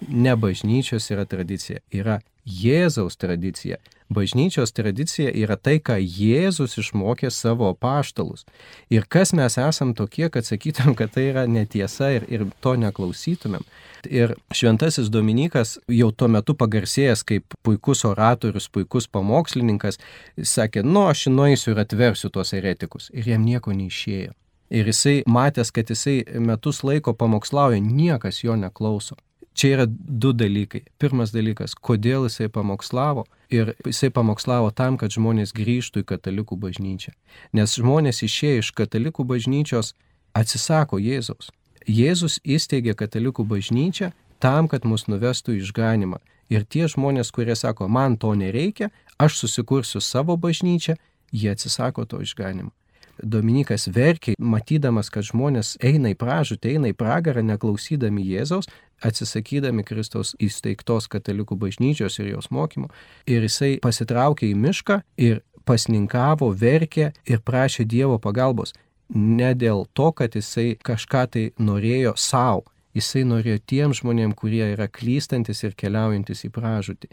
ne 0.08 0.36
bažnyčios 0.36 1.10
yra 1.10 1.26
tradicija, 1.26 1.82
yra 1.90 2.20
Jėzaus 2.50 3.16
tradicija. 3.20 3.78
Bažnyčios 4.10 4.72
tradicija 4.74 5.30
yra 5.30 5.54
tai, 5.54 5.76
ką 5.78 5.94
Jėzus 6.02 6.74
išmokė 6.82 7.28
savo 7.30 7.68
paštalus. 7.78 8.42
Ir 8.90 9.06
kas 9.06 9.30
mes 9.38 9.54
esam 9.54 9.92
tokie, 9.94 10.26
kad 10.34 10.48
sakytum, 10.48 10.96
kad 10.98 11.12
tai 11.14 11.28
yra 11.28 11.44
netiesa 11.46 12.10
ir, 12.16 12.26
ir 12.26 12.48
to 12.58 12.74
neklausytumėm. 12.74 13.62
Ir 14.10 14.34
šventasis 14.50 15.12
Dominikas, 15.14 15.76
jau 15.86 16.10
tuo 16.10 16.26
metu 16.26 16.56
pagarsėjęs 16.58 17.22
kaip 17.28 17.54
puikus 17.62 18.02
oratorius, 18.08 18.66
puikus 18.66 19.06
pamokslininkas, 19.06 20.02
sakė, 20.42 20.82
nu 20.82 21.06
aš 21.06 21.28
nueisiu 21.30 21.76
ir 21.76 21.84
atversiu 21.84 22.34
tuos 22.34 22.50
eretikus. 22.58 23.12
Ir 23.14 23.30
jam 23.30 23.46
nieko 23.46 23.70
neišėjo. 23.70 24.34
Ir 24.74 24.90
jisai 24.90 25.20
matęs, 25.26 25.70
kad 25.74 25.86
jisai 25.90 26.24
metus 26.42 26.82
laiko 26.82 27.14
pamokslauja, 27.14 27.78
niekas 27.78 28.42
jo 28.42 28.58
neklauso. 28.58 29.14
Čia 29.60 29.74
yra 29.74 29.84
du 29.92 30.30
dalykai. 30.32 30.86
Pirmas 30.96 31.34
dalykas, 31.34 31.74
kodėl 31.76 32.24
jisai 32.24 32.46
pamokslavo. 32.48 33.26
Ir 33.52 33.74
jisai 33.84 34.08
pamokslavo 34.08 34.70
tam, 34.72 34.96
kad 34.96 35.12
žmonės 35.12 35.52
grįžtų 35.52 36.00
į 36.00 36.06
katalikų 36.14 36.56
bažnyčią. 36.62 37.12
Nes 37.52 37.74
žmonės 37.76 38.22
išėję 38.24 38.62
iš 38.62 38.70
katalikų 38.78 39.26
bažnyčios 39.28 39.92
atsisako 40.32 40.96
Jėzaus. 41.04 41.50
Jėzus 41.84 42.38
įsteigė 42.40 42.96
katalikų 42.96 43.44
bažnyčią 43.52 44.14
tam, 44.40 44.64
kad 44.64 44.88
mus 44.88 45.04
nuvestų 45.12 45.58
išganimą. 45.60 46.22
Ir 46.48 46.64
tie 46.64 46.88
žmonės, 46.88 47.28
kurie 47.28 47.52
sako, 47.52 47.84
man 47.88 48.16
to 48.16 48.32
nereikia, 48.32 48.88
aš 49.20 49.42
susikursiu 49.44 50.00
savo 50.00 50.40
bažnyčią, 50.40 50.96
jie 51.36 51.52
atsisako 51.52 52.08
to 52.08 52.24
išganimo. 52.24 52.72
Dominikas 53.22 53.88
verkė, 53.92 54.34
matydamas, 54.38 55.10
kad 55.12 55.26
žmonės 55.28 55.76
eina 55.84 56.12
į 56.12 56.18
pražūtį, 56.20 56.76
eina 56.76 56.90
į 56.92 56.96
pragarą, 56.98 57.42
neklausydami 57.46 58.24
Jėzaus, 58.24 58.68
atsisakydami 59.04 59.84
Kristaus 59.86 60.34
įsteigtos 60.40 61.08
katalikų 61.10 61.56
bažnyčios 61.60 62.18
ir 62.20 62.32
jos 62.34 62.50
mokymo. 62.50 62.90
Ir 63.26 63.46
jisai 63.46 63.78
pasitraukė 63.82 64.50
į 64.50 64.58
mišką 64.60 65.00
ir 65.20 65.42
pasninkavo, 65.68 66.50
verkė 66.56 67.12
ir 67.28 67.42
prašė 67.46 67.86
Dievo 67.88 68.18
pagalbos. 68.18 68.74
Ne 69.14 69.54
dėl 69.58 69.86
to, 69.92 70.12
kad 70.12 70.36
jisai 70.38 70.76
kažką 70.86 71.24
tai 71.34 71.44
norėjo 71.58 72.14
savo, 72.16 72.68
Jisai 72.96 73.22
norėjo 73.22 73.60
tiem 73.70 73.92
žmonėm, 73.94 74.34
kurie 74.34 74.64
yra 74.72 74.88
klystantis 74.90 75.62
ir 75.62 75.76
keliaujantis 75.78 76.42
į 76.48 76.50
pražūtį. 76.56 77.10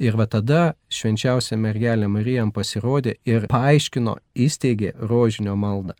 Ir 0.00 0.16
va 0.16 0.24
tada 0.30 0.62
švenčiausia 0.88 1.58
mergelė 1.60 2.08
Marijam 2.08 2.52
pasirodė 2.54 3.18
ir 3.28 3.44
paaiškino, 3.52 4.16
įsteigė 4.32 4.94
rožinio 4.98 5.56
maldą. 5.56 5.98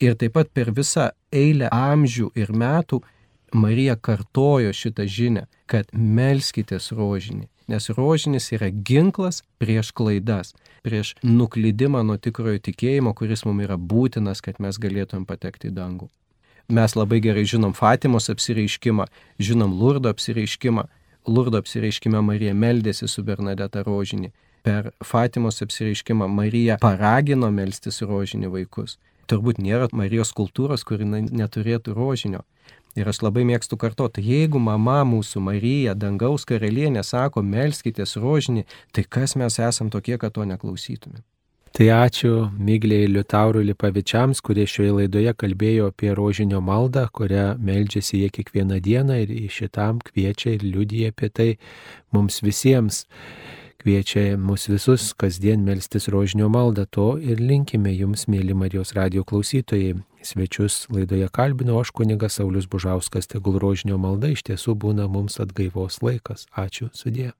Ir 0.00 0.16
taip 0.18 0.32
pat 0.38 0.48
per 0.56 0.72
visą 0.74 1.10
eilę 1.30 1.68
amžių 1.68 2.32
ir 2.34 2.50
metų 2.56 3.02
Marija 3.52 3.96
kartojo 3.96 4.72
šitą 4.72 5.04
žinę, 5.04 5.44
kad 5.68 5.90
melskitės 5.92 6.88
rožinį, 6.96 7.44
nes 7.68 7.90
rožinis 7.92 8.48
yra 8.56 8.70
ginklas 8.72 9.42
prieš 9.60 9.92
klaidas, 9.92 10.54
prieš 10.82 11.12
nuklydimą 11.22 12.00
nuo 12.08 12.16
tikrojo 12.16 12.62
tikėjimo, 12.64 13.12
kuris 13.14 13.44
mums 13.44 13.68
yra 13.68 13.76
būtinas, 13.76 14.40
kad 14.40 14.58
mes 14.64 14.80
galėtum 14.80 15.28
patekti 15.28 15.68
į 15.68 15.76
dangų. 15.76 16.08
Mes 16.72 16.94
labai 16.96 17.20
gerai 17.20 17.44
žinom 17.44 17.74
Fatimos 17.76 18.30
apsireiškimą, 18.32 19.04
žinom 19.36 19.74
Lurdo 19.76 20.08
apsireiškimą. 20.08 20.86
Lurdo 21.28 21.60
apsireiškime 21.60 22.22
Marija 22.24 22.54
meldėsi 22.56 23.08
su 23.12 23.20
Bernadeta 23.26 23.82
rožinį. 23.84 24.30
Per 24.64 24.88
Fatimos 25.04 25.60
apsireiškimą 25.66 26.30
Marija 26.32 26.78
paragino 26.80 27.50
melstis 27.52 28.00
rožinį 28.00 28.48
vaikus. 28.54 28.96
Turbūt 29.28 29.60
nėra 29.60 29.90
Marijos 29.92 30.32
kultūros, 30.38 30.86
kuri 30.88 31.04
neturėtų 31.10 31.92
rožinio. 31.98 32.40
Ir 32.96 33.08
aš 33.08 33.20
labai 33.24 33.44
mėgstu 33.48 33.76
kartoti, 33.76 34.24
jeigu 34.24 34.60
mama 34.60 35.02
mūsų 35.08 35.44
Marija, 35.44 35.92
dangaus 35.96 36.48
karalienė, 36.48 37.04
sako, 37.04 37.44
melskitės 37.44 38.16
rožinį, 38.16 38.64
tai 38.96 39.04
kas 39.04 39.36
mes 39.36 39.60
esam 39.60 39.92
tokie, 39.92 40.16
kad 40.16 40.32
to 40.36 40.48
neklausytume. 40.48 41.20
Tai 41.72 41.86
ačiū 41.88 42.50
Migliai 42.60 43.06
Liutaurui 43.08 43.64
Lipavičiams, 43.64 44.42
kurie 44.44 44.66
šioje 44.68 44.92
laidoje 44.92 45.32
kalbėjo 45.40 45.86
apie 45.88 46.10
rožinio 46.12 46.60
maldą, 46.60 47.06
kurią 47.16 47.54
meldžiasi 47.64 48.20
jie 48.20 48.28
kiekvieną 48.28 48.76
dieną 48.84 49.16
ir 49.22 49.32
šitam 49.48 50.02
kviečia 50.04 50.52
ir 50.58 50.66
liudyja 50.68 51.14
apie 51.14 51.30
tai 51.32 51.48
mums 52.12 52.42
visiems. 52.44 53.06
Kviečia 53.80 54.36
mus 54.36 54.68
visus 54.68 55.08
kasdien 55.16 55.64
melstis 55.64 56.10
rožinio 56.12 56.52
maldą, 56.52 56.84
to 56.84 57.08
ir 57.16 57.40
linkime 57.40 57.96
jums, 57.96 58.28
mėly 58.28 58.52
Marijos 58.52 58.92
radio 58.92 59.24
klausytojai. 59.24 59.96
Svečius 60.22 60.84
laidoje 60.92 61.26
kalbino 61.32 61.80
aš 61.80 61.90
kunigas 61.90 62.36
Saulis 62.36 62.68
Bužauskas, 62.68 63.32
tegul 63.32 63.56
rožinio 63.58 63.96
malda 63.98 64.28
iš 64.30 64.44
tiesų 64.44 64.76
būna 64.76 65.08
mums 65.08 65.40
atgaivos 65.40 66.02
laikas. 66.04 66.46
Ačiū, 66.52 66.92
sudė. 66.92 67.32